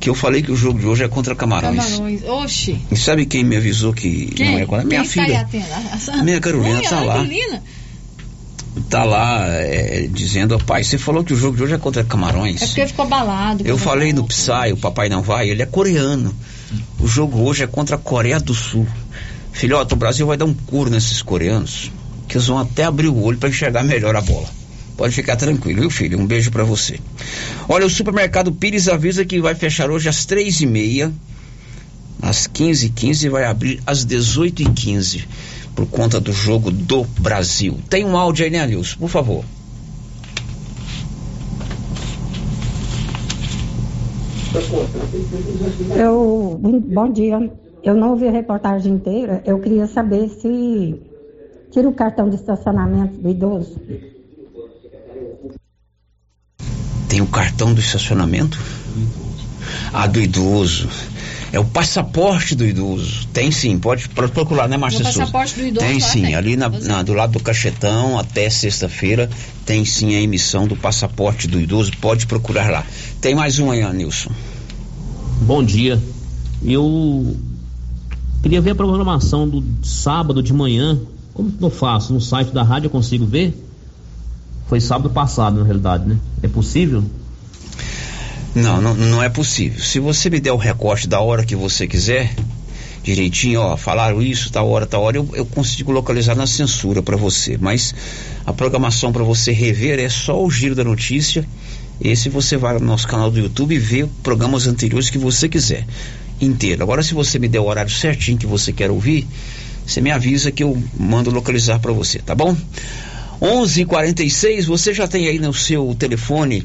[0.03, 1.77] que eu falei que o jogo de hoje é contra Camarões.
[1.77, 2.25] Camarões.
[2.25, 2.77] Oxi.
[2.91, 4.51] E sabe quem me avisou que Quem?
[4.51, 4.85] não é contra?
[4.85, 5.41] Minha Quem tá filha.
[5.43, 6.25] atenta?
[6.25, 7.15] Minha Carolina Ui, tá a lá.
[7.15, 7.63] Carolina?
[8.91, 12.61] Tá lá é, dizendo, pai, você falou que o jogo de hoje é contra Camarões.
[12.61, 13.65] É porque ficou abalado.
[13.65, 16.35] Eu falei do Psy, o papai não vai, ele é coreano.
[16.99, 18.89] O jogo hoje é contra a Coreia do Sul.
[19.53, 21.93] Filhota, o Brasil vai dar um couro nesses coreanos,
[22.27, 24.49] que eles vão até abrir o olho para enxergar melhor a bola.
[24.97, 26.19] Pode ficar tranquilo, viu, filho?
[26.19, 26.99] Um beijo para você.
[27.69, 31.13] Olha, o supermercado Pires avisa que vai fechar hoje às três e meia,
[32.21, 35.29] às 15 h 15 e vai abrir às 18 h 15
[35.75, 37.79] por conta do jogo do Brasil.
[37.89, 38.99] Tem um áudio aí, né, Nilson?
[38.99, 39.45] Por favor.
[45.97, 47.51] Eu, bom dia.
[47.83, 49.43] Eu não ouvi a reportagem inteira.
[49.45, 51.01] Eu queria saber se
[51.71, 53.81] tira o cartão de estacionamento do idoso.
[57.13, 58.59] Tem o cartão do estacionamento?
[59.93, 60.89] Ah, do idoso.
[61.53, 63.27] É o passaporte do idoso.
[63.35, 65.19] Tem sim, pode, procurar, né, Márcia O Souza?
[65.19, 66.35] passaporte do idoso Tem sim, tem.
[66.35, 69.29] ali na, na- do lado do cachetão até sexta-feira
[69.67, 71.93] tem sim a emissão do passaporte do idoso.
[72.01, 72.83] Pode procurar lá.
[73.21, 74.31] Tem mais um aí, Nilson.
[75.43, 76.03] Bom dia.
[76.65, 77.37] Eu
[78.43, 80.99] queria ver a programação do sábado de manhã.
[81.35, 82.15] Como que eu faço?
[82.15, 83.55] No site da rádio eu consigo ver?
[84.67, 86.17] Foi sábado passado, na realidade, né?
[86.43, 87.05] É possível?
[88.55, 89.81] Não, não, não é possível.
[89.81, 92.35] Se você me der o recorte da hora que você quiser,
[93.03, 97.17] direitinho, ó, falaram isso, tal hora, tal hora, eu, eu consigo localizar na censura para
[97.17, 97.59] você.
[97.59, 97.95] Mas
[98.47, 101.47] a programação para você rever é só o giro da notícia.
[102.01, 105.87] Esse você vai no nosso canal do YouTube e vê programas anteriores que você quiser.
[106.41, 106.83] Inteiro.
[106.83, 109.27] Agora, se você me der o horário certinho que você quer ouvir,
[109.87, 112.57] você me avisa que eu mando localizar para você, tá bom?
[113.43, 114.67] 11:46.
[114.67, 116.65] Você já tem aí no seu telefone,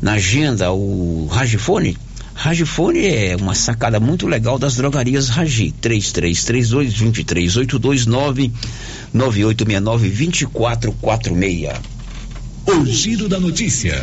[0.00, 1.98] na agenda, o Ragifone?
[2.32, 5.70] Ragifone é uma sacada muito legal das drogarias Ragi.
[5.82, 11.72] 3332 2382 99869 2446.
[12.66, 14.02] O Giro da Notícia.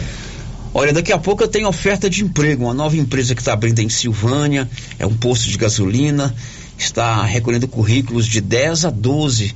[0.74, 2.65] Olha, daqui a pouco eu tenho oferta de emprego.
[2.65, 4.69] Uma nova empresa que está abrindo em Silvânia,
[4.99, 6.36] é um posto de gasolina,
[6.78, 9.55] está recolhendo currículos de 10 a 12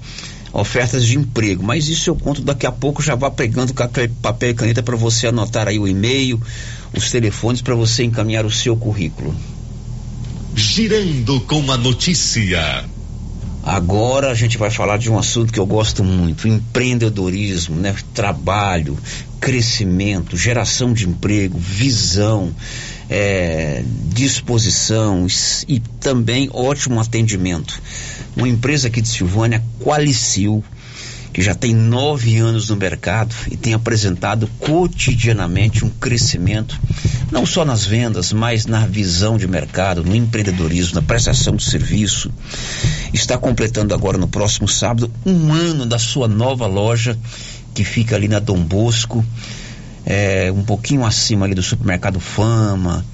[0.60, 1.62] ofertas de emprego.
[1.64, 5.28] Mas isso eu conto daqui a pouco, já vá pegando papel e caneta para você
[5.28, 6.42] anotar aí o e-mail,
[6.94, 9.36] os telefones para você encaminhar o seu currículo.
[10.56, 12.86] Girando com a notícia.
[13.62, 17.94] Agora a gente vai falar de um assunto que eu gosto muito: empreendedorismo, né?
[18.14, 18.98] Trabalho,
[19.40, 22.54] crescimento, geração de emprego, visão,
[23.10, 23.84] é,
[24.14, 27.82] disposição s- e também ótimo atendimento.
[28.36, 30.64] Uma empresa aqui de Silvânia, Qualicil,
[31.36, 36.80] que já tem nove anos no mercado e tem apresentado cotidianamente um crescimento,
[37.30, 42.32] não só nas vendas, mas na visão de mercado, no empreendedorismo, na prestação de serviço.
[43.14, 47.18] Está completando agora no próximo sábado um ano da sua nova loja
[47.74, 49.24] que fica ali na Dom Bosco,
[50.06, 53.06] é, um pouquinho acima ali do supermercado Fama,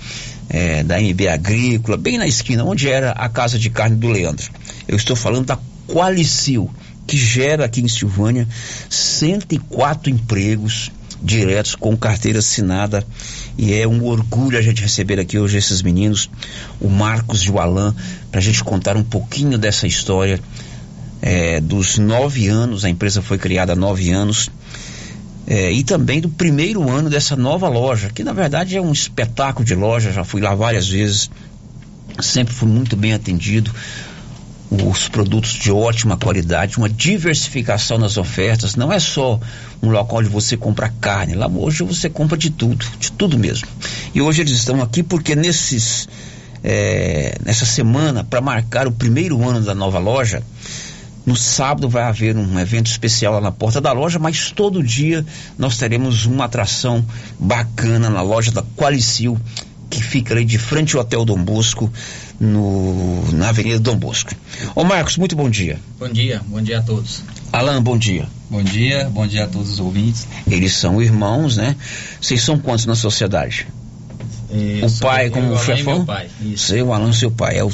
[0.47, 4.51] é, da MB Agrícola, bem na esquina, onde era a casa de carne do Leandro.
[4.92, 6.70] Eu estou falando da Qualicil,
[7.08, 8.46] que gera aqui em Silvânia
[8.89, 10.92] 104 empregos
[11.24, 13.08] diretos com carteira assinada.
[13.58, 16.30] E é um orgulho a gente receber aqui hoje esses meninos,
[16.82, 17.96] o Marcos e o Alan,
[18.30, 20.42] para a gente contar um pouquinho dessa história
[21.22, 24.52] é, dos nove anos, a empresa foi criada há nove anos,
[25.48, 29.66] é, e também do primeiro ano dessa nova loja, que na verdade é um espetáculo
[29.66, 31.30] de loja, já fui lá várias vezes,
[32.20, 33.72] sempre fui muito bem atendido,
[34.72, 39.38] os produtos de ótima qualidade, uma diversificação nas ofertas, não é só
[39.84, 43.67] um local onde você compra carne, lá hoje você compra de tudo, de tudo mesmo.
[44.13, 46.07] E hoje eles estão aqui porque nesses
[46.63, 50.43] é, nessa semana, para marcar o primeiro ano da nova loja,
[51.26, 55.26] no sábado vai haver um evento especial lá na porta da loja, mas todo dia
[55.57, 57.05] nós teremos uma atração
[57.39, 59.38] bacana na loja da Qualicil,
[59.92, 61.92] que fica ali de frente ao Hotel Dom Bosco,
[62.39, 64.34] no, na Avenida Dom Bosco.
[64.74, 65.78] Ô Marcos, muito bom dia.
[66.00, 67.22] Bom dia, bom dia a todos.
[67.52, 68.26] Alan, bom dia.
[68.50, 70.26] Bom dia, bom dia a todos os ouvintes.
[70.50, 71.76] Eles são irmãos, né?
[72.20, 73.68] Vocês são quantos na sociedade?
[74.50, 75.96] Eu o pai eu, como Alan e chefão?
[75.98, 76.68] meu pai, isso.
[76.68, 77.58] Seu Alan, seu pai.
[77.58, 77.72] É o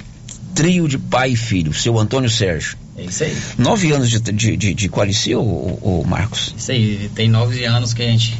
[0.55, 2.77] trio de pai e filho, seu Antônio Sérgio.
[2.97, 3.37] É isso aí.
[3.59, 6.55] Nove anos de, de, de, de Qualicil, ô, ô Marcos?
[6.57, 8.35] Isso aí, tem nove anos que a gente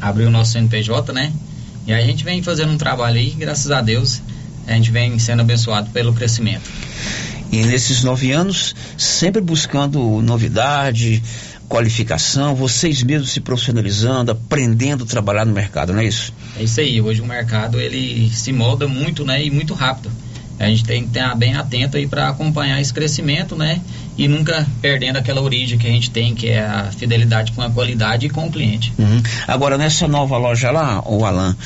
[0.00, 1.32] abriu o nosso CNPJ, né?
[1.86, 4.22] E a gente vem fazendo um trabalho aí, graças a Deus,
[4.66, 6.70] a gente vem sendo abençoado pelo crescimento.
[7.52, 11.22] E nesses nove anos, sempre buscando novidade,
[11.68, 16.32] qualificação, vocês mesmos se profissionalizando, aprendendo a trabalhar no mercado, não é isso?
[16.58, 20.10] É isso aí, hoje o mercado ele se molda muito, né, e muito rápido.
[20.58, 23.80] A gente tem que estar bem atento aí para acompanhar esse crescimento, né,
[24.16, 27.70] e nunca perdendo aquela origem que a gente tem, que é a fidelidade com a
[27.70, 28.92] qualidade e com o cliente.
[28.96, 29.20] Uhum.
[29.48, 31.56] Agora, nessa nova loja lá, o Alan,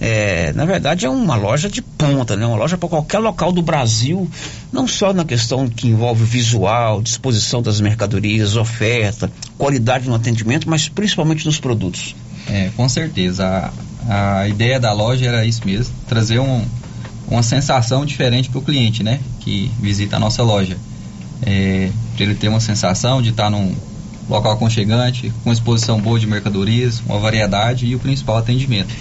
[0.00, 2.46] é, na verdade é uma loja de ponta, né?
[2.46, 4.30] Uma loja para qualquer local do Brasil,
[4.72, 10.88] não só na questão que envolve visual, disposição das mercadorias, oferta, qualidade no atendimento, mas
[10.88, 12.14] principalmente nos produtos.
[12.48, 13.72] É, com certeza.
[14.08, 16.64] A, a ideia da loja era isso mesmo, trazer um,
[17.28, 19.20] uma sensação diferente para o cliente, né?
[19.40, 20.76] Que visita a nossa loja.
[21.42, 23.74] É, para ele ter uma sensação de estar num
[24.28, 28.92] local aconchegante, com exposição boa de mercadorias, uma variedade e o principal atendimento.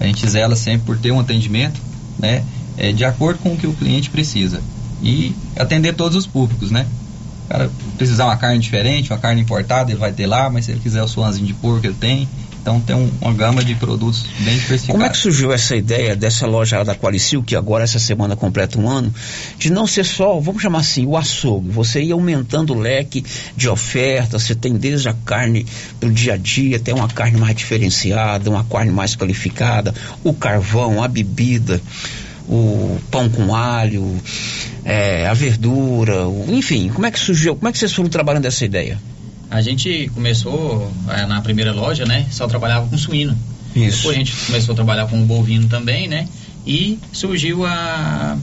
[0.00, 1.80] A gente zela sempre por ter um atendimento,
[2.18, 2.44] né?
[2.76, 4.62] É, de acordo com o que o cliente precisa
[5.02, 6.86] e atender todos os públicos, né?
[7.46, 10.70] O cara precisar uma carne diferente, uma carne importada, ele vai ter lá, mas se
[10.70, 12.28] ele quiser o suanzinho de porco, ele tem.
[12.62, 14.86] Então tem um, uma gama de produtos bem diversificados.
[14.86, 18.78] Como é que surgiu essa ideia dessa loja da Qualicil, que agora essa semana completa
[18.78, 19.12] um ano,
[19.58, 21.70] de não ser só, vamos chamar assim, o açougue.
[21.70, 23.24] Você ia aumentando o leque
[23.56, 25.66] de ofertas, você tem desde a carne
[26.00, 29.92] do dia a dia, tem uma carne mais diferenciada, uma carne mais qualificada,
[30.22, 31.82] o carvão, a bebida
[32.48, 34.20] o pão com alho,
[34.84, 38.46] é, a verdura, o, enfim, como é que surgiu, como é que vocês foram trabalhando
[38.46, 38.98] essa ideia?
[39.52, 42.26] A gente começou é, na primeira loja, né?
[42.30, 43.36] Só trabalhava com suíno.
[43.76, 43.98] Isso.
[43.98, 46.26] Depois a gente começou a trabalhar com o bovino também, né?
[46.66, 48.38] E surgiu a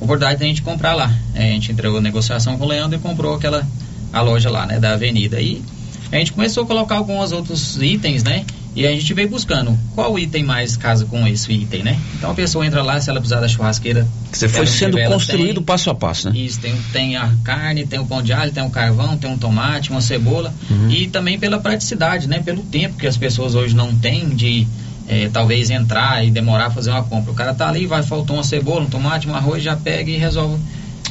[0.00, 1.14] oportunidade de a gente comprar lá.
[1.34, 3.66] É, a gente entregou a negociação com o Leandro e comprou aquela
[4.10, 4.80] a loja lá, né?
[4.80, 5.38] Da avenida.
[5.38, 5.62] E
[6.10, 8.46] a gente começou a colocar alguns outros itens, né?
[8.74, 11.98] E a gente veio buscando qual item mais casa com esse item, né?
[12.16, 14.06] Então a pessoa entra lá, se ela precisar da churrasqueira.
[14.30, 15.64] Você foi sendo tiver, construído tem.
[15.64, 16.38] passo a passo, né?
[16.38, 19.38] Isso, tem, tem a carne, tem o pão de alho, tem o carvão, tem um
[19.38, 20.54] tomate, uma cebola.
[20.70, 20.90] Uhum.
[20.90, 22.40] E também pela praticidade, né?
[22.40, 24.66] Pelo tempo que as pessoas hoje não têm de
[25.08, 27.32] eh, talvez entrar e demorar a fazer uma compra.
[27.32, 30.16] O cara tá ali, vai, faltou uma cebola, um tomate, um arroz, já pega e
[30.16, 30.62] resolve.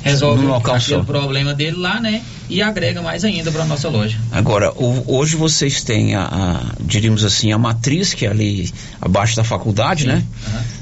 [0.03, 1.03] Resolve Num local só.
[1.03, 2.21] problema dele lá, né?
[2.49, 4.17] E agrega mais ainda para nossa loja.
[4.31, 8.71] Agora, o- hoje vocês têm a, a, diríamos assim, a matriz, que é ali
[9.01, 10.23] abaixo da faculdade, né?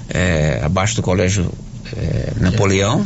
[0.09, 1.51] É, abaixo do colégio
[1.95, 3.05] é, Napoleão.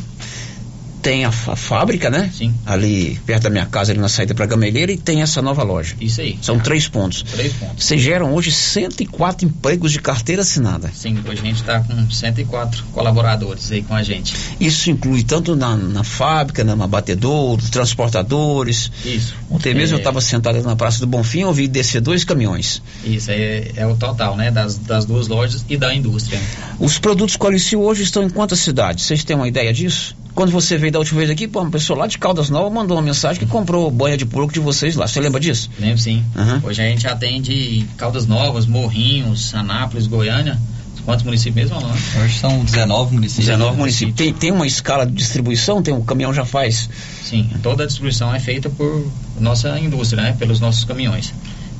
[1.01, 2.29] Tem a, fa- fábrica, né?
[2.35, 2.53] Sim.
[2.65, 5.95] Ali perto da minha casa, ali na saída para Gameleira, e tem essa nova loja.
[6.01, 6.37] Isso aí.
[6.41, 7.23] São três pontos.
[7.23, 7.85] Três pontos.
[7.85, 10.91] Vocês geram hoje 104 empregos de carteira assinada.
[10.93, 14.35] Sim, hoje a gente está com 104 colaboradores aí com a gente.
[14.59, 18.91] Isso inclui tanto na, na fábrica, na abatedouro, transportadores.
[19.05, 19.33] Isso.
[19.49, 19.97] Ontem mesmo É.
[19.97, 22.81] eu estava sentado na Praça do Bonfim e ouvi descer dois caminhões.
[23.03, 24.51] Isso é, é o total, né?
[24.51, 26.39] Das, das duas lojas e da indústria.
[26.79, 29.05] Os produtos Qualicil hoje estão em quantas cidades?
[29.05, 30.15] Vocês têm uma ideia disso?
[30.35, 32.97] Quando você veio da última vez aqui, pô, uma pessoa lá de Caldas Novas mandou
[32.97, 35.07] uma mensagem que comprou banha de porco de vocês lá.
[35.07, 35.69] Você lembra disso?
[35.79, 36.23] Lembro sim.
[36.35, 36.61] Aham.
[36.63, 40.57] Hoje a gente atende Caldas Novas, Morrinhos, Anápolis, Goiânia.
[41.05, 41.95] Quantos municípios mesmo, Alan?
[42.21, 43.47] Hoje são 19 municípios.
[43.47, 44.15] 19 municípios.
[44.15, 45.81] Tem, tem uma escala de distribuição?
[45.81, 46.89] Tem um caminhão já faz?
[47.23, 49.09] Sim, toda a distribuição é feita por
[49.39, 50.35] nossa indústria, né?
[50.37, 51.33] Pelos nossos caminhões.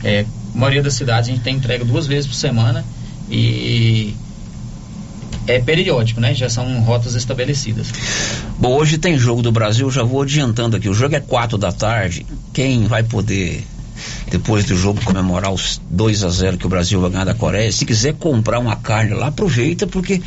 [0.04, 0.26] É,
[0.56, 2.84] a maioria das cidades a gente tem entrega duas vezes por semana
[3.30, 4.16] e
[5.50, 6.34] é periódico, né?
[6.34, 7.92] Já são rotas estabelecidas.
[8.60, 10.88] Bom, hoje tem jogo do Brasil, já vou adiantando aqui.
[10.88, 12.26] O jogo é 4 da tarde.
[12.54, 13.66] Quem vai poder,
[14.30, 17.72] depois do jogo, comemorar os 2 a 0 que o Brasil vai ganhar da Coreia?
[17.72, 20.22] Se quiser comprar uma carne lá, aproveita, porque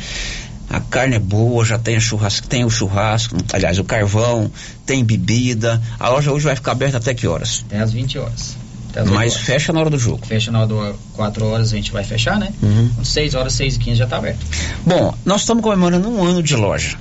[0.69, 4.51] a carne é boa, já tem, churrasco, tem o churrasco, aliás, o carvão,
[4.85, 5.81] tem bebida.
[5.97, 7.63] A loja hoje vai ficar aberta até que horas?
[7.67, 8.62] Até às 20 horas.
[8.95, 9.47] Às Mas 8 horas.
[9.47, 10.25] fecha na hora do jogo.
[10.25, 12.49] Fecha na hora do 4 horas a gente vai fechar, né?
[12.61, 12.89] Uhum.
[13.03, 14.45] 6 horas, 6 e 15 já tá aberto.
[14.85, 16.97] Bom, nós estamos comemorando um ano de loja.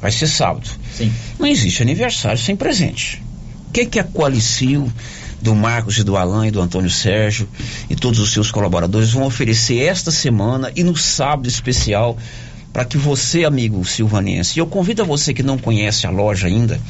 [0.00, 0.68] Vai ser sábado.
[0.96, 1.12] Sim.
[1.38, 3.22] Não existe aniversário sem presente.
[3.68, 4.92] O que, que a Qualicil
[5.40, 7.48] do Marcos e do Alan e do Antônio Sérgio
[7.90, 12.16] e todos os seus colaboradores vão oferecer esta semana e no sábado especial
[12.72, 16.46] para que você, amigo silvanense, e eu convido a você que não conhece a loja
[16.46, 16.80] ainda,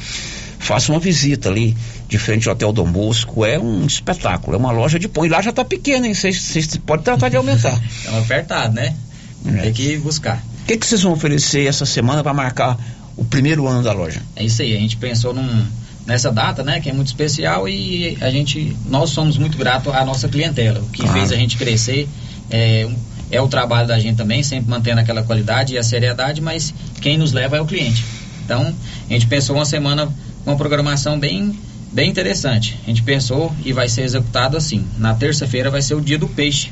[0.63, 1.75] faça uma visita ali
[2.07, 3.45] de frente ao Hotel Dom Bosco.
[3.45, 5.25] É um espetáculo, é uma loja de pão.
[5.25, 6.13] E lá já está pequena, hein?
[6.13, 7.79] Vocês podem tratar de aumentar.
[8.05, 8.95] É um apertado, né?
[9.43, 10.41] Tem que buscar.
[10.63, 12.77] O que, vocês vão oferecer essa semana para marcar
[13.17, 14.21] o primeiro ano da loja?
[14.35, 15.65] É isso aí, a gente pensou num,
[16.05, 20.05] nessa data, né, que é muito especial e a gente, nós somos muito gratos à
[20.05, 20.79] nossa clientela.
[20.79, 21.17] O que Claro.
[21.19, 22.07] fez a gente crescer
[22.49, 22.89] é,
[23.29, 27.17] é o trabalho da gente também, sempre mantendo aquela qualidade e a seriedade, mas quem
[27.17, 28.05] nos leva é o cliente.
[28.45, 28.73] Então,
[29.09, 30.09] a gente pensou uma semana
[30.45, 31.57] uma programação bem,
[31.91, 32.77] bem interessante.
[32.83, 34.85] A gente pensou e vai ser executado assim.
[34.97, 36.71] Na terça-feira vai ser o dia do peixe.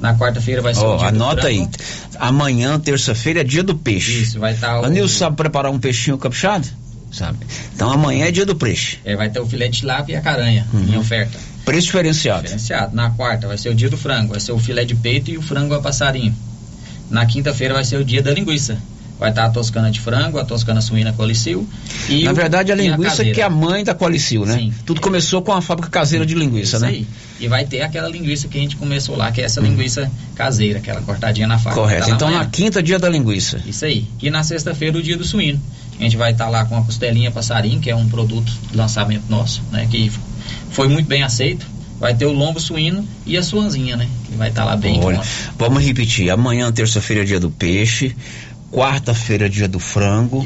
[0.00, 1.56] Na quarta-feira vai ser Ó, o dia do anota aí.
[1.58, 1.70] frango.
[2.18, 4.22] Amanhã, terça-feira, é dia do peixe.
[4.22, 6.66] Isso, vai estar o- A Nilson sabe preparar um peixinho caprichado?
[7.10, 7.38] Sabe?
[7.74, 8.98] Então amanhã é dia do peixe.
[9.04, 11.38] É, vai ter o filé de tilápia e a caranha em oferta.
[11.64, 12.42] Preço diferenciado.
[12.42, 12.94] Diferenciado.
[12.94, 15.38] Na quarta vai ser o dia do frango, vai ser o filé de peito e
[15.38, 16.34] o frango a passarinho.
[17.08, 18.76] Na quinta-feira vai ser o dia da linguiça.
[19.18, 21.66] Vai estar a toscana de frango, a toscana suína colicil
[22.08, 23.32] e Na verdade, a linguiça caseira.
[23.34, 24.72] que é a mãe da Qualicil, né?
[24.84, 26.90] Tudo começou com a fábrica caseira de linguiça, Isso né?
[26.90, 27.06] aí.
[27.38, 30.80] E vai ter aquela linguiça que a gente começou lá, que é essa linguiça caseira,
[30.80, 31.76] aquela cortadinha na faca.
[31.76, 32.08] Correto.
[32.08, 32.42] Tá Então amanhã.
[32.44, 33.60] na quinta, dia da linguiça.
[33.64, 34.04] Isso aí.
[34.20, 35.60] E na sexta-feira, o dia do suíno.
[35.98, 39.24] A gente vai estar lá com a costelinha passarinho, que é um produto de lançamento
[39.28, 39.86] nosso, né?
[39.88, 40.10] Que
[40.70, 41.64] foi muito bem aceito.
[42.00, 44.08] Vai ter o lombo suíno e a suanzinha, né?
[44.28, 44.98] Que vai estar lá bem.
[45.02, 45.22] Olha,
[45.56, 46.28] vamos repetir.
[46.30, 48.14] Amanhã, terça-feira, é dia do peixe.
[48.74, 50.44] Quarta-feira, é dia do frango.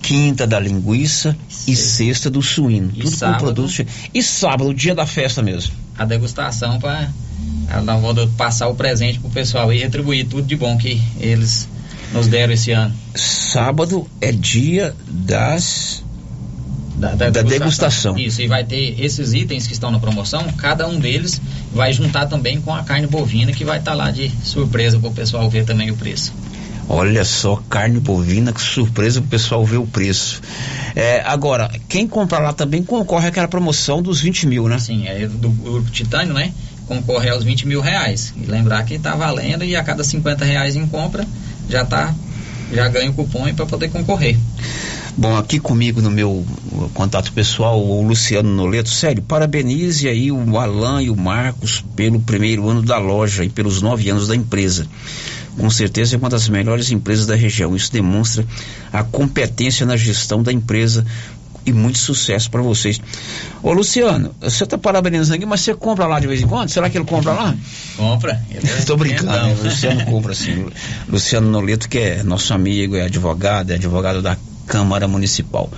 [0.00, 1.36] Quinta, da linguiça.
[1.66, 2.90] E sexta, do suíno.
[2.94, 3.38] E Tudo com sábado?
[3.40, 3.80] produtos.
[4.14, 5.74] E sábado, dia da festa mesmo.
[5.98, 7.10] a degustação para
[7.84, 11.68] nós vamos passar o presente pro pessoal e retribuir tudo de bom que eles
[12.12, 12.94] nos deram esse ano.
[13.14, 16.04] Sábado é dia das.
[16.96, 18.16] Da, degustação.
[18.16, 21.38] Isso, e vai ter esses itens que estão na promoção, cada um deles
[21.74, 25.12] vai juntar também com a carne bovina que vai estar lá de surpresa para o
[25.12, 26.32] pessoal ver também o preço.
[26.88, 30.40] Olha só, carne bovina, que surpresa pro pessoal ver o preço.
[30.94, 34.78] É, agora, quem comprar lá também concorre àquela promoção dos 20 mil, né?
[34.78, 36.52] Sim, é do grupo Titânio, né?
[36.86, 38.32] Concorre aos 20 mil reais.
[38.36, 41.26] E lembrar que está valendo e a cada 50 reais em compra
[41.68, 42.14] já tá,
[42.72, 44.36] já ganha o cupom para poder concorrer.
[45.18, 50.58] Bom, aqui comigo no meu uh, contato pessoal, o Luciano Noleto, sério, parabenize aí o
[50.58, 54.86] Alan e o Marcos pelo primeiro ano da loja e pelos nove anos da empresa.
[55.58, 57.74] Com certeza é uma das melhores empresas da região.
[57.74, 58.44] Isso demonstra
[58.92, 61.04] a competência na gestão da empresa
[61.66, 63.00] e muito sucesso para vocês.
[63.60, 66.68] Ô Luciano, você está parabenizando aqui, mas você compra lá de vez em quando?
[66.68, 67.56] Será que ele compra lá?
[67.96, 68.40] Compra.
[68.48, 69.56] Ele é Estou brincando, né?
[69.64, 70.66] Luciano compra sim.
[71.08, 74.36] Luciano Noleto, que é nosso amigo, é advogado, é advogado da
[74.66, 75.70] Câmara Municipal.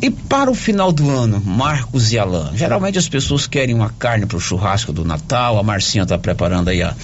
[0.00, 4.26] E para o final do ano, Marcos e Alain, geralmente as pessoas querem uma carne
[4.26, 6.94] para o churrasco do Natal, a Marcinha está preparando aí a,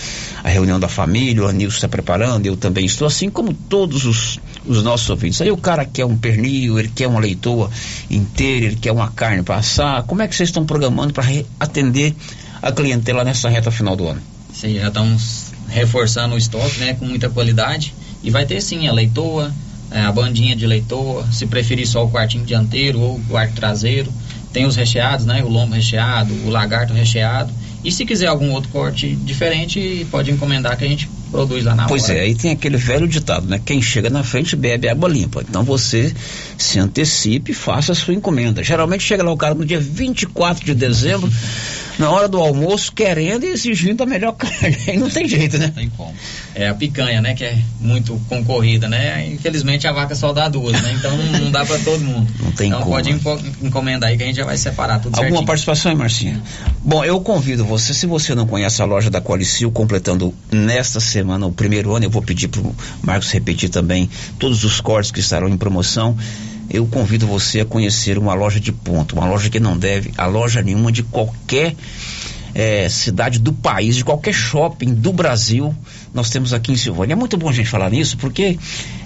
[0.43, 4.41] a reunião da família, o Anilson está preparando, eu também estou, assim como todos os,
[4.67, 5.41] os nossos ouvintes.
[5.41, 7.71] Aí o cara quer um pernil, ele quer uma leitoa
[8.11, 10.03] inteira, ele quer uma carne para assar.
[10.05, 11.25] Como é que vocês estão programando para
[11.61, 12.17] atender
[12.61, 14.21] a clientela nessa reta final do ano?
[14.53, 17.95] Sim, já estamos reforçando o estoque, né, com muita qualidade.
[18.23, 19.53] E vai ter sim a leitoa,
[19.91, 24.13] é, a bandinha de leitoa, se preferir só o quartinho dianteiro ou o quarto traseiro.
[24.53, 27.53] Tem os recheados, né, o lombo recheado, o lagarto recheado.
[27.85, 31.87] E se quiser algum outro corte diferente, pode encomendar que a gente produz lá na
[31.87, 32.15] Pois hora.
[32.19, 33.61] é, aí tem aquele velho ditado, né?
[33.65, 35.43] Quem chega na frente bebe água limpa.
[35.49, 36.13] Então você
[36.57, 38.63] se antecipe e faça a sua encomenda.
[38.65, 41.31] Geralmente chega lá o cara no dia 24 de dezembro,
[41.99, 44.77] na hora do almoço, querendo e exigindo a melhor carne.
[44.87, 45.73] Aí não tem jeito, né?
[45.75, 46.15] Tem como.
[46.55, 47.35] É a picanha, né?
[47.35, 49.27] Que é muito concorrida, né?
[49.29, 50.95] Infelizmente a vaca só dá duas, né?
[50.99, 52.29] Então não, não dá pra todo mundo.
[52.43, 52.93] Não tem então como.
[52.95, 55.47] pode enco- encomendar aí que a gente já vai separar tudo Alguma certinho.
[55.47, 56.43] participação aí, Marcinha?
[56.83, 61.18] Bom, eu convido você, se você não conhece a loja da Qualicil, completando nesta semana
[61.23, 64.09] o primeiro ano, eu vou pedir para o Marcos repetir também
[64.39, 66.17] todos os cortes que estarão em promoção.
[66.71, 70.27] Eu convido você a conhecer uma loja de ponto, uma loja que não deve a
[70.27, 71.75] loja nenhuma de qualquer
[72.55, 75.75] eh, cidade do país, de qualquer shopping do Brasil,
[76.13, 77.13] nós temos aqui em Silvânia.
[77.15, 78.59] É muito bom a gente falar nisso, porque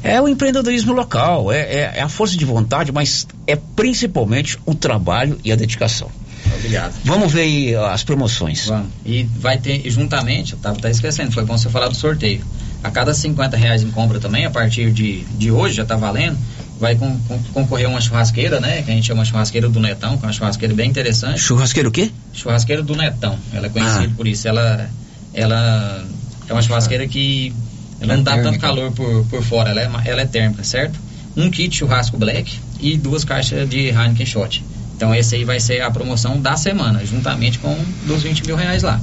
[0.02, 4.74] é o empreendedorismo local, é, é- é a força de vontade, mas é principalmente o
[4.74, 6.10] trabalho e a dedicação.
[6.56, 6.94] Obrigado.
[7.04, 8.66] Vamos ver aí as promoções.
[8.66, 8.88] Vamos.
[9.04, 12.44] E vai ter, juntamente, eu tava até esquecendo, foi bom você falar do sorteio.
[12.82, 16.36] A cada 50 reais em compra também, a partir de, de hoje, já tá valendo,
[16.80, 18.82] vai con- con- concorrer uma churrasqueira, né?
[18.82, 21.38] Que a gente chama churrasqueira do Netão, que é uma churrasqueira bem interessante.
[21.38, 22.10] Churrasqueira o quê?
[22.32, 23.38] Churrasqueira do Netão.
[23.52, 24.16] Ela é conhecida Ah.
[24.16, 24.48] por isso.
[24.48, 24.90] Ela,
[25.32, 26.04] ela
[26.48, 27.52] é uma churrasqueira que
[28.00, 30.98] ela não dá tanto calor por, por fora, ela é, ela é térmica, certo?
[31.36, 34.62] Um kit churrasco black e duas caixas de Heineken Shot.
[35.02, 37.76] Então esse aí vai ser a promoção da semana, juntamente com
[38.06, 39.00] dos 20 mil reais lá.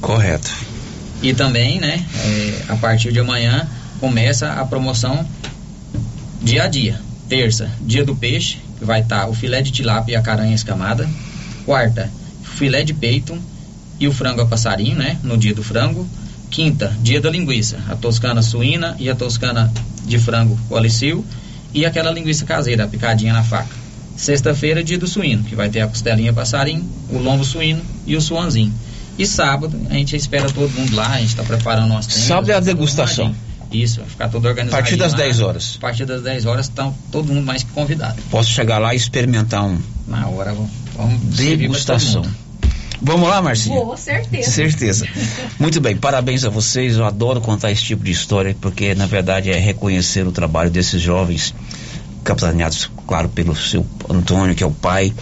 [0.00, 0.50] Correto.
[1.22, 3.68] E também, né, é, a partir de amanhã
[4.00, 5.28] começa a promoção
[6.40, 6.98] dia a dia.
[7.28, 11.06] Terça, dia do peixe, que vai estar o filé de tilápia e a caranha escamada.
[11.66, 12.10] Quarta,
[12.42, 13.38] filé de peito
[14.00, 16.08] e o frango a passarinho, né, no dia do frango.
[16.50, 19.70] Quinta, dia da linguiça, a toscana suína e a toscana
[20.06, 21.22] de frango colicil
[21.74, 23.81] e aquela linguiça caseira, a picadinha na faca.
[24.16, 28.20] Sexta-feira, dia do suíno, que vai ter a costelinha passarinho, o lombo suíno e o
[28.20, 28.72] suanzinho.
[29.18, 32.22] E sábado, a gente espera todo mundo lá, a gente está preparando umas tendas.
[32.22, 33.34] Sábado é a degustação.
[33.70, 34.76] Isso, vai ficar tudo organizado.
[34.76, 35.74] A partir das 10 horas.
[35.78, 38.20] A partir das 10 horas, estão todo mundo mais que convidado.
[38.30, 42.24] Posso chegar lá e experimentar um Na hora, vamos, vamos degustação.
[43.04, 43.74] Vamos lá, Marcinha?
[43.74, 44.50] Boa, certeza.
[44.50, 45.08] Certeza.
[45.58, 46.96] Muito bem, parabéns a vocês.
[46.96, 51.02] Eu adoro contar esse tipo de história, porque na verdade é reconhecer o trabalho desses
[51.02, 51.52] jovens
[52.22, 55.12] capitaneados, claro, pelo seu Antônio, que é o pai,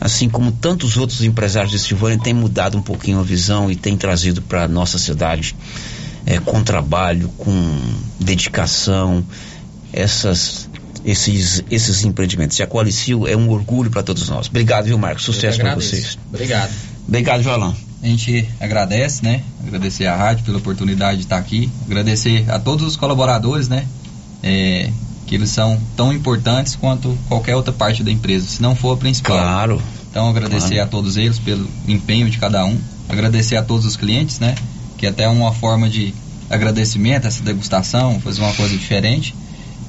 [0.00, 3.96] assim como tantos outros empresários de Silvânia, tem mudado um pouquinho a visão e tem
[3.96, 5.54] trazido para nossa cidade
[6.26, 7.80] é, com trabalho, com
[8.18, 9.24] dedicação,
[9.92, 10.68] essas,
[11.04, 12.58] esses, esses empreendimentos.
[12.58, 14.48] E a Qualicil é um orgulho para todos nós.
[14.48, 15.24] Obrigado, viu, Marcos?
[15.24, 16.18] Sucesso para vocês.
[16.28, 16.72] Obrigado.
[17.06, 17.74] Obrigado, Joalão.
[18.02, 19.42] A gente agradece, né?
[19.64, 21.70] Agradecer à rádio pela oportunidade de estar aqui.
[21.86, 23.86] Agradecer a todos os colaboradores, né?
[24.42, 24.90] É,
[25.32, 28.96] que eles são tão importantes quanto qualquer outra parte da empresa, se não for a
[28.98, 29.38] principal.
[29.38, 29.82] Claro.
[30.10, 30.82] Então agradecer Claro.
[30.82, 32.76] a todos eles pelo empenho de cada um.
[33.08, 34.54] Agradecer a todos os clientes, né?
[34.98, 36.12] Que até é uma forma de
[36.50, 39.34] agradecimento essa degustação, fazer uma coisa diferente.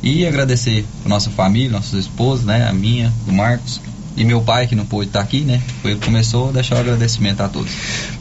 [0.01, 2.65] E agradecer a nossa família, nossos esposos, né?
[2.65, 3.81] A minha, do Marcos.
[4.16, 5.59] E meu pai, que não pôde estar aqui, né?
[5.82, 7.72] Foi ele que começou a deixar o agradecimento a todos.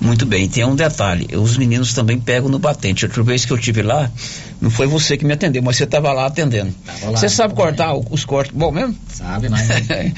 [0.00, 3.04] Muito bem, tem um detalhe, os meninos também pegam no batente.
[3.04, 4.10] Outra vez que eu tive lá,
[4.60, 6.72] não foi você que me atendeu, mas você estava lá atendendo.
[7.02, 8.96] lá, Você sabe cortar o- os cortes bom mesmo?
[9.12, 9.66] Sabe, mas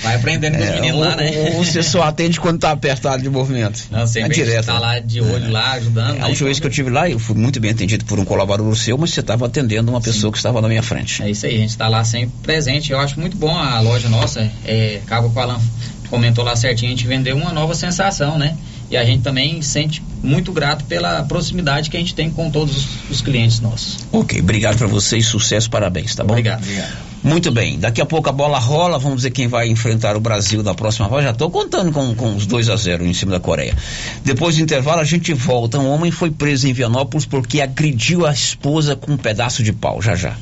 [0.03, 1.31] vai aprendendo com os É, meninos ou- lá, né?
[1.57, 3.85] ou você só atende quando tá apertado de movimento.
[3.91, 4.67] Não, sempre é a direto.
[4.67, 6.11] tá lá de olho lá, ajudando.
[6.11, 6.27] A né?
[6.29, 8.97] última vez que eu tive lá, eu fui muito bem atendido por um colaborador seu,
[8.97, 11.23] mas você estava atendendo uma pessoa que estava na minha frente.
[11.23, 12.93] É isso aí, a gente tá lá sempre presente.
[12.93, 14.49] Eu acho muito bom a loja nossa.
[14.65, 15.61] É, acaba com o Alan
[16.09, 18.57] comentou lá certinho, a gente vendeu uma nova sensação, né?
[18.91, 22.77] E a gente também sente muito grato pela proximidade que a gente tem com todos
[22.77, 24.07] os, os clientes nossos.
[24.13, 26.35] Ok, obrigado para vocês, sucesso, parabéns, tá bom?
[26.35, 27.15] Obrigado, obrigado.
[27.25, 30.63] Muito bem, daqui a pouco a bola rola, vamos ver quem vai enfrentar o Brasil
[30.63, 31.25] na próxima volta.
[31.25, 33.75] Já estou contando com, com os 2 a 0 em cima da Coreia.
[34.23, 35.79] Depois do intervalo a gente volta.
[35.79, 40.03] Um homem foi preso em Vianópolis porque agrediu a esposa com um pedaço de pau.
[40.03, 40.37] Já já.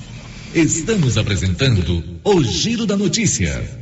[0.53, 3.82] Estamos apresentando o Giro da Notícia.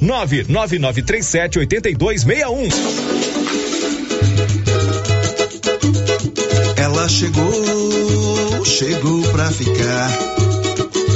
[0.00, 2.68] 99937 8261.
[6.76, 10.41] Ela chegou, chegou pra ficar.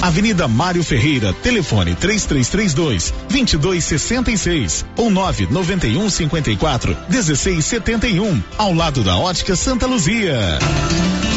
[0.00, 9.86] Avenida Mário Ferreira, telefone 3332 2266 ou 991 54 1671, ao lado da Ótica Santa
[9.86, 10.58] Luzia.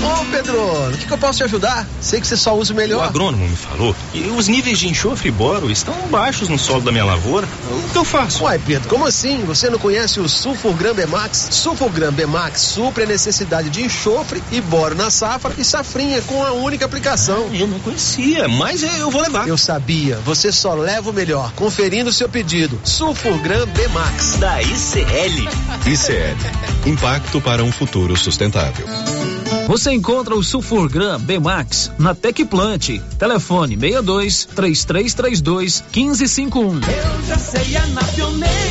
[0.03, 0.59] Ô Pedro,
[0.89, 1.87] o que, que, eu posso te ajudar?
[1.99, 2.99] Sei que você só usa o melhor.
[2.99, 6.81] O agrônomo me falou que os níveis de enxofre e boro estão baixos no solo
[6.81, 7.47] da minha lavoura.
[7.69, 8.43] O que eu faço?
[8.43, 9.43] Uai, Pedro, como assim?
[9.45, 11.49] Você não conhece o Sulfurgram Bemax?
[11.51, 16.51] Sulfurgram Bemax supre a necessidade de enxofre e boro na safra e safrinha com a
[16.51, 17.49] única aplicação.
[17.51, 19.47] Ah, eu não conhecia, mas eu vou levar.
[19.47, 21.51] Eu sabia, você só leva o melhor.
[21.53, 22.79] Conferindo o seu pedido.
[22.83, 24.37] Sulfurgram Bemax.
[24.37, 25.49] Da ICL.
[25.85, 26.89] ICL.
[26.89, 28.85] Impacto para um futuro sustentável.
[29.67, 32.99] Você encontra o Sulfurgram B-Max na Tecplant.
[33.17, 36.75] Telefone 62 3332 1551.
[36.75, 38.70] Eu já sei, é na pioneira.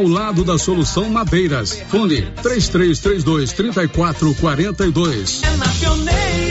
[0.07, 1.81] lado da Solução Madeiras.
[1.89, 5.41] Fone 3332 3442.
[5.43, 6.50] É na Pioneira.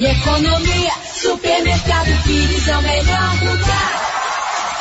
[0.00, 0.92] e economia?
[1.20, 4.08] Supermercado Pires é o melhor lugar.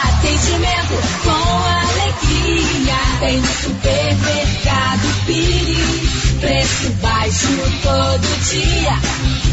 [0.04, 0.94] Atendimento
[1.24, 2.96] com alegria.
[3.20, 6.40] Tem no supermercado Pires.
[6.40, 7.48] Preço baixo
[7.82, 9.00] todo dia.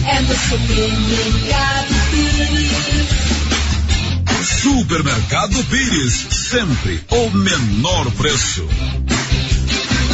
[0.06, 3.24] É no supermercado Pires.
[4.62, 6.26] Supermercado Pires.
[6.30, 8.68] Sempre o menor preço.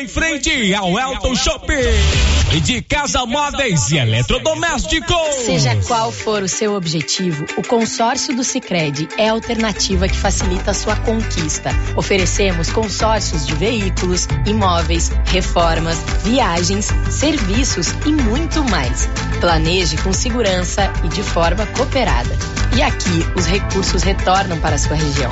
[0.00, 5.34] em frente ao Elton Shopping de casa móveis e eletrodomésticos.
[5.44, 10.72] Seja qual for o seu objetivo, o consórcio do Sicredi é a alternativa que facilita
[10.72, 11.70] a sua conquista.
[11.96, 19.08] Oferecemos consórcios de veículos, imóveis, reformas, viagens, serviços e muito mais.
[19.40, 22.36] Planeje com segurança e de forma cooperada.
[22.76, 25.30] E aqui os recursos retornam para a sua região.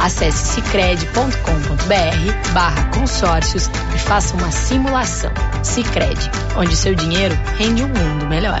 [0.00, 5.30] Acesse cicred.com.br barra consórcios e faça uma simulação.
[5.62, 8.60] Cicred, onde seu dinheiro rende um mundo melhor.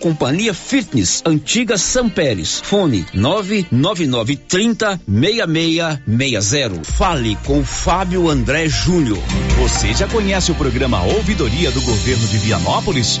[0.00, 2.60] Companhia Fitness, antiga São Pérez.
[2.60, 6.84] Fone 99930 6660.
[6.84, 9.18] Fale com Fábio André Júnior.
[9.60, 13.20] Você já conhece o programa Ouvidoria do Governo de Vianópolis?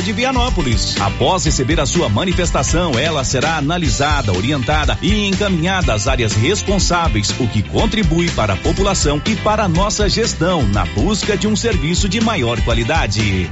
[0.00, 0.94] de Vianópolis.
[1.00, 7.48] Após receber a sua manifestação, ela será analisada, orientada e encaminhada às áreas responsáveis, o
[7.48, 12.08] que contribui para a população e para a nossa gestão na busca de um serviço
[12.08, 13.50] de maior qualidade.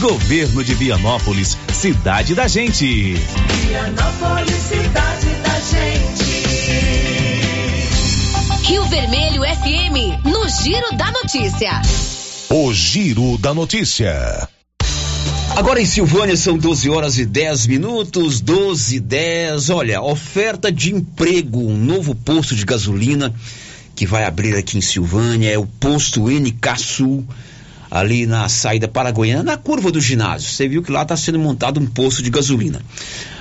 [0.00, 3.14] Governo de Vianópolis, cidade da gente.
[3.14, 6.28] Vianópolis, cidade da gente.
[8.64, 11.80] Rio Vermelho FM, no Giro da Notícia.
[12.50, 14.48] O Giro da Notícia.
[15.58, 19.70] Agora em Silvânia são 12 horas e 10 minutos, 12 e 10.
[19.70, 23.34] Olha, oferta de emprego, um novo posto de gasolina
[23.96, 27.26] que vai abrir aqui em Silvânia é o posto NK Sul,
[27.90, 30.48] ali na saída paragoiana, na curva do ginásio.
[30.48, 32.80] Você viu que lá está sendo montado um posto de gasolina.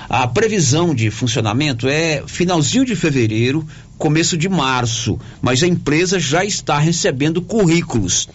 [0.10, 3.64] A previsão de funcionamento é finalzinho de fevereiro,
[3.96, 8.28] começo de março, mas a empresa já está recebendo currículos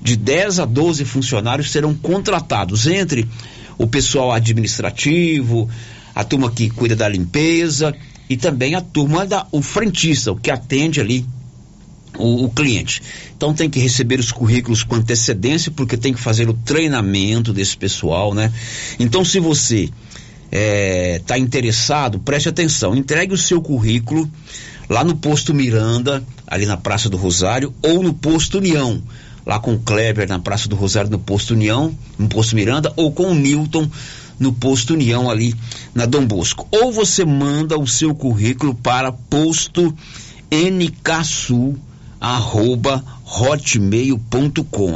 [0.00, 3.28] de 10 a 12 funcionários serão contratados entre
[3.76, 5.68] o pessoal administrativo,
[6.14, 7.94] a turma que cuida da limpeza
[8.28, 11.24] e também a turma da o frentista, o que atende ali
[12.18, 13.02] o, o, cliente.
[13.36, 17.76] Então tem que receber os currículos com antecedência, porque tem que fazer o treinamento desse
[17.76, 18.52] pessoal, né?
[18.98, 19.88] Então se você
[21.16, 24.28] está interessado, preste atenção, entregue o seu currículo
[24.88, 29.00] lá no posto Miranda, ali na Praça do Rosário, ou no posto União
[29.44, 33.12] lá com o Kleber na Praça do Rosário no Posto União, no Posto Miranda, ou
[33.12, 33.88] com o Newton
[34.38, 35.54] no Posto União ali
[35.94, 36.66] na Dom Bosco.
[36.70, 39.94] Ou você manda o seu currículo para posto
[40.50, 41.76] nksul
[42.18, 43.04] arroba.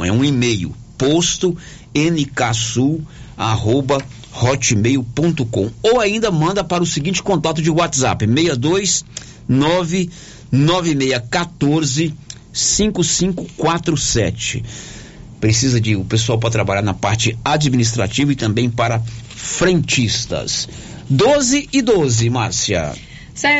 [0.05, 1.55] É um e-mail, posto
[1.93, 3.01] nksul
[3.37, 4.01] arroba.
[5.81, 9.05] Ou ainda manda para o seguinte contato de WhatsApp, 62
[9.47, 12.13] 99614
[12.55, 14.63] 5547.
[15.39, 20.69] Precisa de o pessoal para trabalhar na parte administrativa e também para frentistas.
[21.09, 22.93] 12 e 12, Márcia.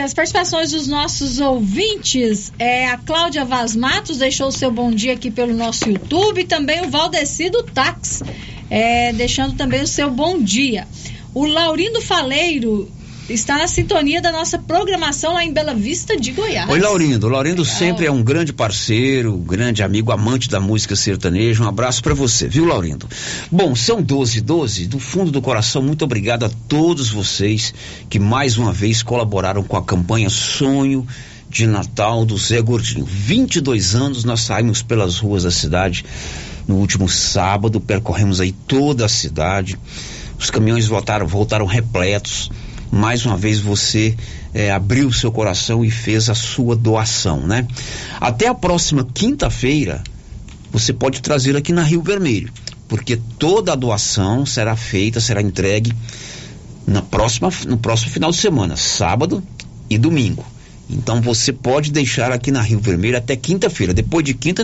[0.04, 5.14] As participações dos nossos ouvintes, é, a Cláudia Vaz Matos deixou o seu bom dia
[5.14, 8.24] aqui pelo nosso YouTube, e também o Valdecido Tax,
[8.70, 10.88] é, deixando também o seu bom dia.
[11.34, 12.90] O Laurindo Faleiro
[13.34, 16.70] está na sintonia da nossa programação lá em Bela Vista de Goiás.
[16.70, 17.28] Oi, Laurindo.
[17.28, 17.78] Laurindo Legal.
[17.78, 21.64] sempre é um grande parceiro, grande amigo, amante da música sertaneja.
[21.64, 23.08] Um abraço para você, viu, Laurindo?
[23.52, 27.74] Bom, são 12 12 do fundo do coração, muito obrigado a todos vocês
[28.10, 31.06] que mais uma vez colaboraram com a campanha Sonho
[31.50, 33.06] de Natal do Zé Gordinho.
[33.06, 36.06] 22 anos nós saímos pelas ruas da cidade
[36.68, 39.80] no último sábado, percorremos aí toda a cidade.
[40.38, 42.52] Os caminhões voltaram, voltaram repletos
[42.92, 44.16] mais uma vez você
[44.54, 47.68] é, abriu seu coração e fez a sua doação, né?
[48.20, 50.04] Até a próxima quinta-feira,
[50.72, 52.52] você pode trazer aqui na Rio Vermelho,
[52.88, 55.94] porque toda a doação será feita, será entregue
[56.86, 59.44] na próxima, no próximo final de semana, sábado
[59.90, 60.46] e domingo.
[60.90, 63.94] Então você pode deixar aqui na Rio Vermelho até quinta-feira.
[63.94, 64.64] Depois de quinta,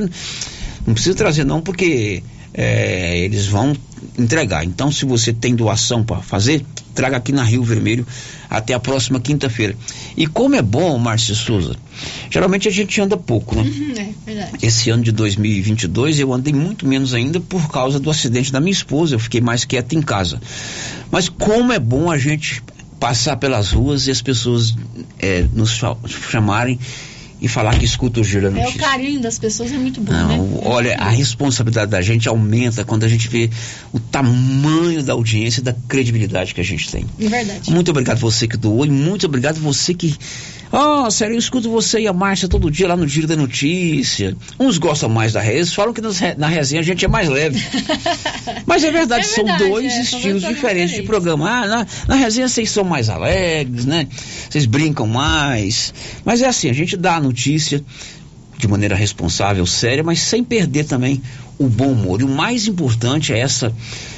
[0.85, 2.23] não precisa trazer não, porque
[2.53, 3.76] é, eles vão
[4.18, 4.64] entregar.
[4.64, 8.06] Então, se você tem doação para fazer, traga aqui na Rio Vermelho
[8.50, 9.76] até a próxima quinta-feira.
[10.16, 11.76] E como é bom, Márcio Souza,
[12.30, 13.64] geralmente a gente anda pouco, né?
[13.64, 14.58] Uhum, é verdade.
[14.62, 18.72] Esse ano de 2022 eu andei muito menos ainda por causa do acidente da minha
[18.72, 20.40] esposa, eu fiquei mais quieto em casa.
[21.10, 22.62] Mas como é bom a gente
[23.00, 24.76] passar pelas ruas e as pessoas
[25.18, 25.82] é, nos
[26.30, 26.80] chamarem
[27.42, 28.74] e falar que escuta o Giro Notícia.
[28.74, 30.62] É, o carinho das pessoas é muito bom, Não, né?
[30.64, 33.50] Olha, a responsabilidade da gente aumenta quando a gente vê
[33.92, 37.06] o tamanho da audiência e da credibilidade que a gente tem.
[37.20, 37.72] É verdade.
[37.72, 40.16] Muito obrigado você que doou e muito obrigado você que
[40.72, 44.38] Oh, sério, eu escuto você e a Márcia todo dia lá no Giro da Notícia.
[44.57, 46.02] Uns gostam mais da resenha, falam que
[46.38, 47.61] na resenha a gente é mais leve.
[48.65, 51.49] Mas é verdade, é verdade são dois é, estilos diferentes de programa.
[51.49, 54.07] Ah, na, na resenha vocês são mais alegres, né?
[54.49, 55.93] Vocês brincam mais.
[56.23, 57.84] Mas é assim, a gente dá a notícia
[58.62, 61.22] de maneira responsável, séria, mas sem perder também
[61.58, 62.22] o bom humor.
[62.22, 63.74] E o mais importante é essa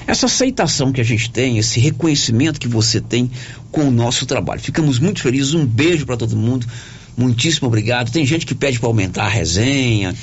[0.05, 3.31] essa aceitação que a gente tem, esse reconhecimento que você tem
[3.71, 4.59] com o nosso trabalho.
[4.59, 5.53] Ficamos muito felizes.
[5.53, 6.67] Um beijo para todo mundo.
[7.15, 8.11] Muitíssimo obrigado.
[8.11, 10.13] Tem gente que pede para aumentar a resenha.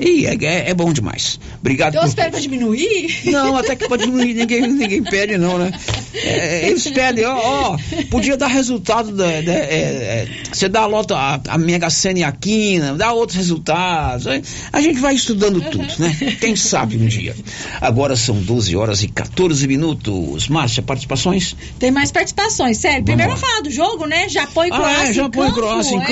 [0.00, 1.38] E é, é, é bom demais.
[1.60, 1.94] Obrigado.
[1.94, 3.20] Então por- pra diminuir?
[3.26, 5.72] Não, até que pode diminuir, ninguém, ninguém pede não, né?
[6.14, 7.36] É, eles pedem, ó,
[7.72, 7.78] ó,
[8.10, 12.24] podia dar resultado, da, é, é, você dá a lota, a, a Mega Sena e
[12.24, 14.26] a Quina, dá outros resultados,
[14.72, 16.16] a gente vai estudando tudo, né?
[16.40, 17.34] Quem sabe um dia.
[17.80, 20.48] Agora são 12 horas e 14 minutos.
[20.48, 21.56] Márcia, participações?
[21.78, 23.04] Tem mais participações, sério.
[23.04, 24.28] Primeiro vamos falar do jogo, né?
[24.28, 25.60] Japão e Croácia Ah, é, em Japão e campo.
[25.60, 26.10] Croácia em campo.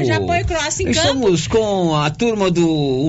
[0.00, 0.98] É, Japão e Croácia em campo.
[1.08, 3.06] Estamos com a turma do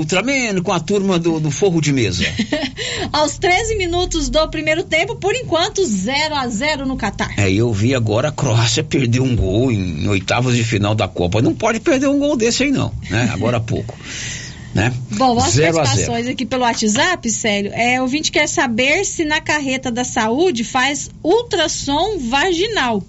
[0.64, 2.24] Com a turma do, do Forro de Mesa.
[3.12, 7.34] Aos 13 minutos do primeiro tempo, por enquanto, 0 a 0 no Catar.
[7.38, 11.42] É, eu vi agora a Croácia perder um gol em oitavas de final da Copa.
[11.42, 13.30] Não pode perder um gol desse aí, não, né?
[13.34, 13.98] Agora há pouco.
[14.74, 14.94] Né?
[15.18, 17.72] Bom, as Zero a participações aqui pelo WhatsApp, sério.
[17.74, 23.04] É, o ouvinte quer saber se na carreta da saúde faz ultrassom vaginal.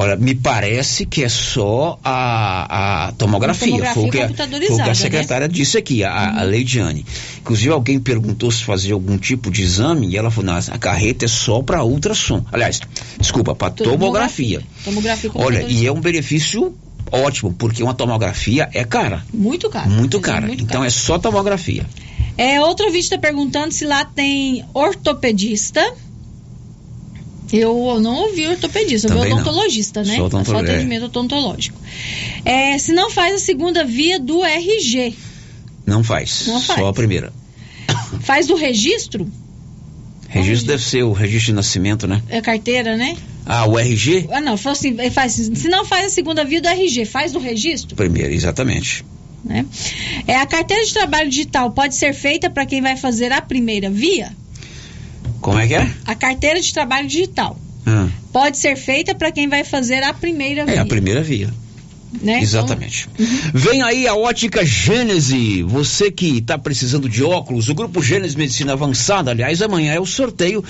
[0.00, 3.68] Olha, me parece que é só a, a tomografia.
[3.68, 4.94] Tomografia foi, o que a, foi o que a né?
[4.94, 7.04] secretária disse aqui, a, a Leidiane.
[7.38, 11.26] Inclusive, alguém perguntou se fazia algum tipo de exame e ela falou: não, a carreta
[11.26, 12.42] é só para ultrassom.
[12.50, 12.80] Aliás,
[13.18, 14.62] desculpa, para tomografia.
[14.82, 16.74] Tomografia Olha, e é um benefício
[17.12, 19.22] ótimo, porque uma tomografia é cara.
[19.34, 19.90] Muito caro.
[19.90, 20.46] Muito cara.
[20.46, 21.84] muito então é só tomografia.
[22.38, 25.92] É, outro ouvinte está perguntando se lá tem ortopedista.
[27.52, 29.36] Eu não ouvi ortopedista, eu ouvi Também não.
[29.42, 30.06] odontologista, né?
[30.06, 30.62] Só É Só odontolo- é.
[30.70, 31.80] atendimento odontológico.
[32.44, 35.14] É, se não faz a segunda via do RG,
[35.86, 36.44] Não faz.
[36.46, 36.78] Não faz.
[36.78, 37.32] Só a primeira.
[38.20, 39.30] faz do registro,
[40.28, 42.22] Registro deve ser o registro de nascimento, né?
[42.28, 43.16] é carteira, né?
[43.44, 44.28] Ah, o RG?
[44.30, 47.32] Ah, não, falou assim, ele faz, se não faz a segunda via do RG, faz
[47.32, 49.04] do registro, Primeiro, exatamente.
[49.44, 49.66] né?
[50.28, 53.90] É, a carteira de trabalho digital pode ser feita para quem vai fazer a primeira
[53.90, 54.30] via?
[55.40, 55.90] Como é que é?
[56.06, 57.56] A carteira de trabalho digital
[57.86, 60.74] Ah, pode ser feita para quem vai fazer a primeira via.
[60.74, 61.48] é a primeira via.
[62.22, 62.40] Né?
[62.40, 63.08] Exatamente.
[63.54, 65.62] Vem aí a ótica Gênese.
[65.62, 70.06] Você que está precisando de óculos, o grupo Gênese Medicina Avançada, aliás, amanhã é o
[70.06, 70.64] sorteio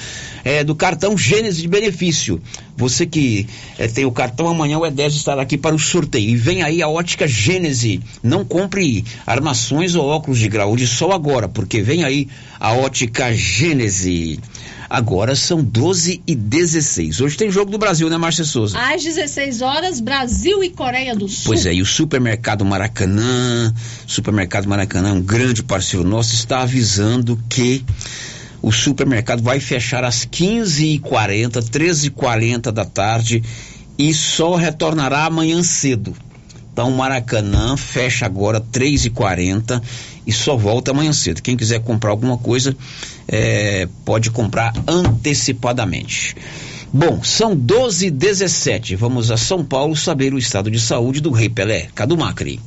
[0.45, 2.41] é, do cartão Gênese de benefício.
[2.77, 3.47] Você que
[3.79, 6.31] é, tem o cartão, amanhã o E10 estará aqui para o sorteio.
[6.31, 8.01] E vem aí a ótica Gênese.
[8.23, 13.33] Não compre armações ou óculos de grau de sol agora, porque vem aí a ótica
[13.35, 14.39] Gênese.
[14.91, 17.21] Agora são 12 e 16.
[17.21, 18.77] Hoje tem jogo do Brasil, né, Márcia Souza?
[18.77, 21.45] Às 16 horas, Brasil e Coreia do Sul.
[21.47, 23.73] Pois é, e o Supermercado Maracanã,
[24.05, 27.85] Supermercado Maracanã, um grande parceiro nosso, está avisando que
[28.61, 33.45] o supermercado vai fechar às 15h40, 13h40 da tarde
[33.97, 36.17] e só retornará amanhã cedo.
[36.73, 39.81] Então o Maracanã fecha agora 3h40
[40.27, 41.43] e só volta amanhã cedo.
[41.43, 42.77] Quem quiser comprar alguma coisa,
[43.33, 46.35] eh, pode comprar antecipadamente.
[46.93, 51.31] Bom, são 12 e 17 Vamos a São Paulo saber o estado de saúde do
[51.31, 51.89] Rei Pelé.
[51.95, 52.59] Cadu Macri.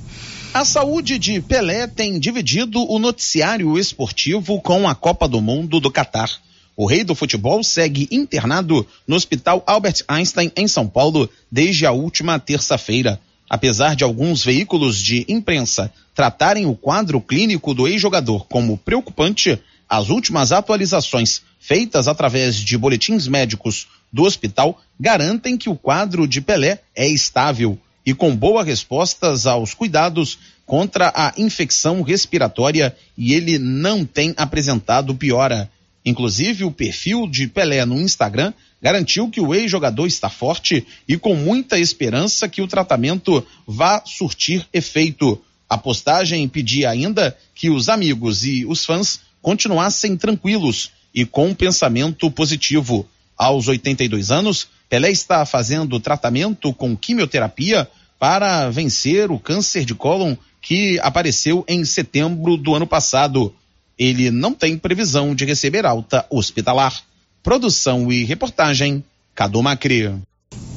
[0.53, 5.91] A saúde de Pelé tem dividido o noticiário esportivo com a Copa do Mundo do
[5.91, 6.29] Catar.
[6.77, 11.91] O rei do futebol segue internado no Hospital Albert Einstein, em São Paulo, desde a
[11.91, 13.19] última terça-feira.
[13.49, 19.59] Apesar de alguns veículos de imprensa tratarem o quadro clínico do ex-jogador como preocupante,
[19.93, 26.41] as últimas atualizações feitas através de boletins médicos do hospital garantem que o quadro de
[26.41, 33.59] Pelé é estável e com boas respostas aos cuidados contra a infecção respiratória e ele
[33.59, 35.69] não tem apresentado piora.
[36.03, 38.51] Inclusive, o perfil de Pelé no Instagram
[38.81, 44.67] garantiu que o ex-jogador está forte e com muita esperança que o tratamento vá surtir
[44.73, 45.39] efeito.
[45.69, 51.53] A postagem pedia ainda que os amigos e os fãs continuassem tranquilos e com um
[51.53, 53.05] pensamento positivo.
[53.37, 57.87] Aos 82 anos, Pelé está fazendo tratamento com quimioterapia
[58.17, 63.53] para vencer o câncer de cólon que apareceu em setembro do ano passado.
[63.99, 67.03] Ele não tem previsão de receber alta hospitalar.
[67.43, 69.03] Produção e reportagem,
[69.35, 70.13] Cadu Macri.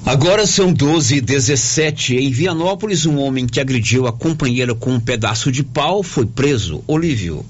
[0.05, 5.01] Agora são 12 e 17 Em Vianópolis, um homem que agrediu a companheira com um
[5.01, 6.83] pedaço de pau foi preso.
[6.87, 7.45] Olívio.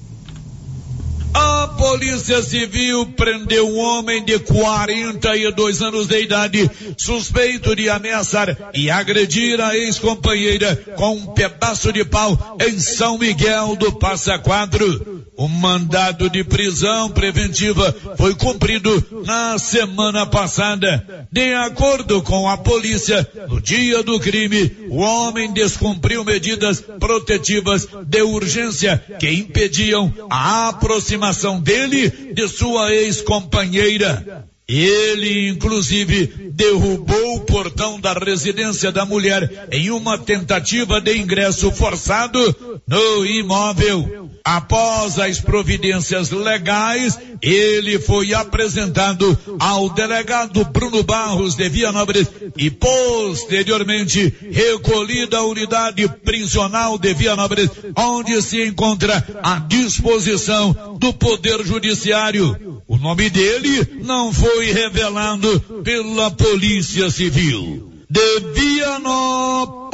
[1.77, 9.61] Polícia Civil prendeu um homem de 42 anos de idade, suspeito de ameaçar e agredir
[9.61, 15.16] a ex-companheira com um pedaço de pau em São Miguel do Passa Quatro.
[15.37, 21.27] O mandado de prisão preventiva foi cumprido na semana passada.
[21.31, 28.21] De acordo com a polícia, no dia do crime, o homem descumpriu medidas protetivas de
[28.23, 34.47] urgência que impediam a aproximação dele de sua ex-companheira.
[34.67, 42.81] Ele, inclusive, derrubou o portão da residência da mulher em uma tentativa de ingresso forçado
[42.85, 44.29] no imóvel.
[44.43, 52.27] Após as providências legais, ele foi apresentado ao delegado Bruno Barros de Vianópolis
[52.57, 61.63] e posteriormente recolhida à unidade prisional de Vianópolis, onde se encontra à disposição do Poder
[61.65, 62.76] Judiciário.
[62.97, 67.93] O nome dele não foi revelado pela Polícia Civil.
[68.09, 69.93] De Vianópolis,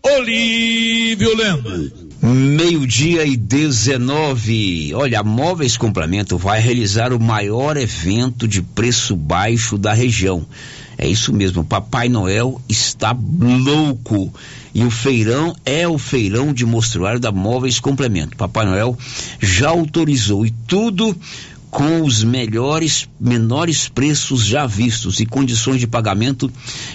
[0.00, 1.90] Olívio Lemos.
[2.22, 4.94] Meio-dia e 19.
[4.94, 10.46] Olha, a Móveis Complemento vai realizar o maior evento de preço baixo da região.
[10.96, 14.32] É isso mesmo, Papai Noel está louco.
[14.74, 18.36] E o feirão é o feirão de mostruário da Móveis Complemento.
[18.36, 18.96] Papai Noel
[19.40, 21.16] já autorizou e tudo
[21.70, 26.50] com os melhores, menores preços já vistos e condições de pagamento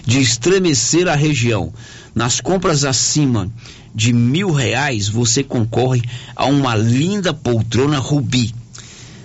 [0.05, 1.73] de estremecer a região.
[2.13, 3.49] Nas compras acima
[3.93, 6.03] de mil reais, você concorre
[6.35, 8.53] a uma linda poltrona Rubi.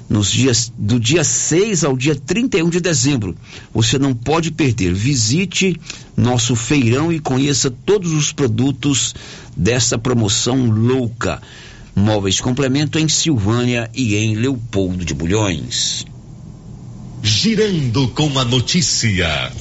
[0.08, 3.36] Nos dias do dia 6 ao dia 31 de dezembro.
[3.72, 4.92] Você não pode perder.
[4.92, 5.80] Visite
[6.16, 9.14] nosso feirão e conheça todos os produtos
[9.56, 11.40] dessa promoção louca.
[11.94, 16.04] Móveis Complemento em Silvânia e em Leopoldo de Bulhões.
[17.22, 19.52] Girando com a notícia.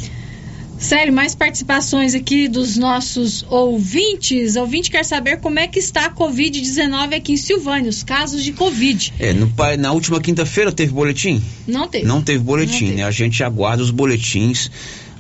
[0.80, 4.56] Sério, mais participações aqui dos nossos ouvintes.
[4.56, 8.41] O ouvinte quer saber como é que está a Covid-19 aqui em Silvânia, os casos
[8.41, 9.14] de Covid.
[9.19, 11.43] É, no, na última quinta-feira teve boletim?
[11.68, 12.06] Não teve.
[12.06, 12.95] Não teve boletim, Não teve.
[12.95, 13.03] né?
[13.03, 14.72] A gente aguarda os boletins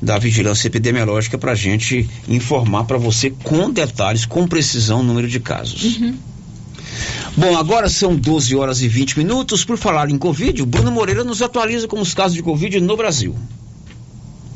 [0.01, 5.27] da vigilância epidemiológica para a gente informar para você com detalhes, com precisão, o número
[5.27, 5.97] de casos.
[5.97, 6.15] Uhum.
[7.35, 9.63] Bom, agora são 12 horas e 20 minutos.
[9.63, 12.97] Por falar em Covid, o Bruno Moreira nos atualiza com os casos de Covid no
[12.97, 13.35] Brasil.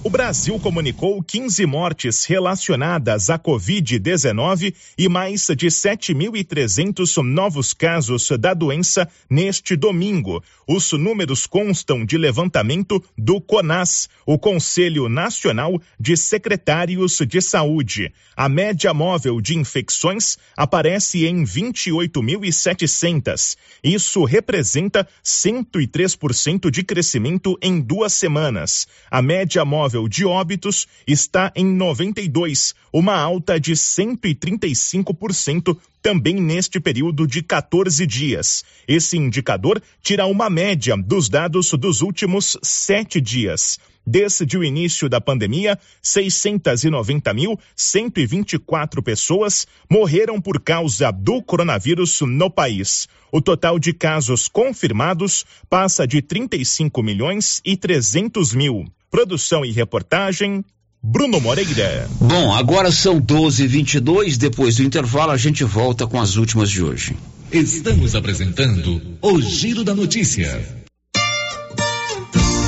[0.06, 8.54] O Brasil comunicou 15 mortes relacionadas à Covid-19 e mais de 7.300 novos casos da
[8.54, 10.44] doença neste domingo.
[10.68, 18.12] Os números constam de levantamento do CONAS, o Conselho Nacional de Secretários de Saúde.
[18.36, 23.56] A média móvel de infecções aparece em 28.700.
[23.82, 28.86] Isso representa 103% de crescimento em duas semanas.
[29.10, 36.80] A média móvel móvel de óbitos está em 92, uma alta de 135% também neste
[36.80, 38.66] período de 14 dias.
[38.88, 43.78] Esse indicador tira uma média dos dados dos últimos sete dias.
[44.06, 53.08] Desde o início da pandemia, 690.124 pessoas morreram por causa do coronavírus no país.
[53.32, 58.92] O total de casos confirmados passa de 35 milhões e 300 mil.
[59.14, 60.66] Produção e reportagem,
[61.00, 62.10] Bruno Moreira.
[62.20, 64.38] Bom, agora são 12:22.
[64.38, 67.16] Depois do intervalo, a gente volta com as últimas de hoje.
[67.52, 70.83] Estamos apresentando o Giro da Notícia.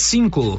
[0.00, 0.58] cinco.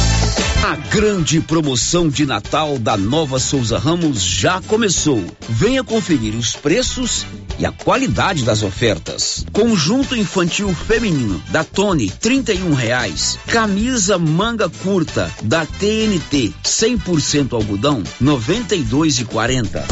[0.63, 5.25] A grande promoção de Natal da Nova Souza Ramos já começou.
[5.49, 7.25] Venha conferir os preços
[7.57, 9.43] e a qualidade das ofertas.
[9.51, 13.39] Conjunto infantil feminino da Tony, trinta e um reais.
[13.47, 19.83] Camisa manga curta da TNT, 100% algodão, noventa e dois e quarenta.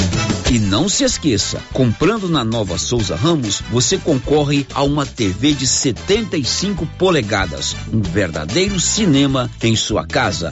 [0.52, 5.68] E não se esqueça, comprando na Nova Souza Ramos, você concorre a uma TV de
[5.68, 10.52] 75 polegadas, um verdadeiro cinema em sua casa.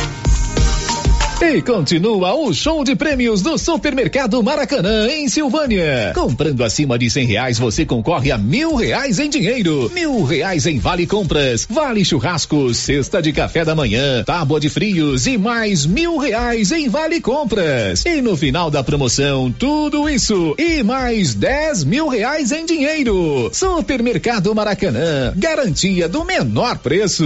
[1.43, 6.11] E continua o show de prêmios do Supermercado Maracanã, em Silvânia.
[6.13, 10.77] Comprando acima de cem reais, você concorre a mil reais em dinheiro, mil reais em
[10.77, 16.17] vale compras, vale churrasco, cesta de café da manhã, tábua de frios e mais mil
[16.17, 18.05] reais em vale compras.
[18.05, 23.49] E no final da promoção, tudo isso e mais dez mil reais em dinheiro.
[23.51, 27.25] Supermercado Maracanã, garantia do menor preço.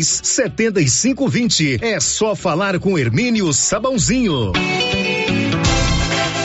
[0.03, 1.79] 7520.
[1.81, 4.53] É só falar com Hermínio Sabãozinho.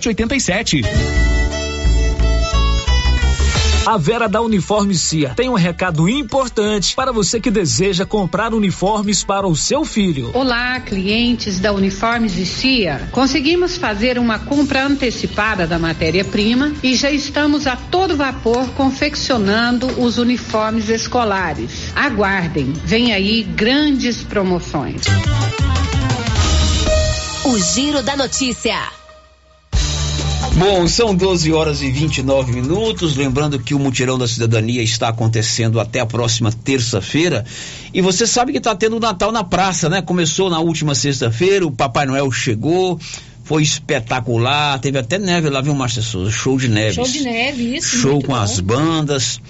[0.00, 0.82] 5787.
[3.86, 9.24] A Vera da Uniforme Cia tem um recado importante para você que deseja comprar uniformes
[9.24, 10.30] para o seu filho.
[10.34, 13.08] Olá, clientes da Uniformes e Cia.
[13.10, 20.18] Conseguimos fazer uma compra antecipada da matéria-prima e já estamos a todo vapor confeccionando os
[20.18, 21.90] uniformes escolares.
[21.96, 25.02] Aguardem, vem aí grandes promoções.
[27.44, 28.99] O Giro da Notícia.
[30.56, 33.16] Bom, são 12 horas e 29 minutos.
[33.16, 37.44] Lembrando que o Mutirão da Cidadania está acontecendo até a próxima terça-feira.
[37.94, 40.02] E você sabe que está tendo o Natal na praça, né?
[40.02, 42.98] Começou na última sexta-feira, o Papai Noel chegou.
[43.44, 46.30] Foi espetacular, teve até neve lá, viu, Márcia Souza?
[46.30, 46.94] Show de neve.
[46.94, 47.98] Show de neve, isso.
[47.98, 48.36] Show com bom.
[48.36, 49.40] as bandas,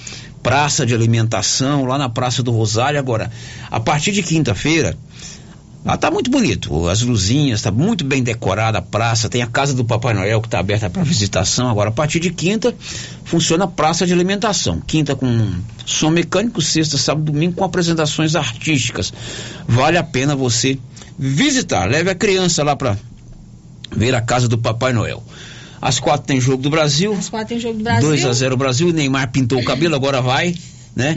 [0.42, 2.98] praça de alimentação, lá na Praça do Rosário.
[2.98, 3.30] Agora,
[3.70, 4.96] a partir de quinta-feira,
[5.84, 6.88] lá tá muito bonito.
[6.88, 9.28] As luzinhas, tá muito bem decorada a praça.
[9.28, 11.68] Tem a casa do Papai Noel que tá aberta para visitação.
[11.68, 12.74] Agora, a partir de quinta,
[13.24, 14.80] funciona a praça de alimentação.
[14.80, 15.52] Quinta com
[15.86, 19.12] som mecânico, sexta, sábado, domingo com apresentações artísticas.
[19.66, 20.78] Vale a pena você
[21.18, 21.88] visitar.
[21.88, 22.96] Leve a criança lá para
[23.94, 25.22] ver a casa do Papai Noel.
[25.80, 27.12] Às quatro tem jogo do Brasil.
[27.14, 28.08] Às quatro tem jogo do Brasil.
[28.08, 28.92] 2 a 0 Brasil.
[28.92, 30.54] Neymar pintou o cabelo, agora vai,
[30.94, 31.14] né?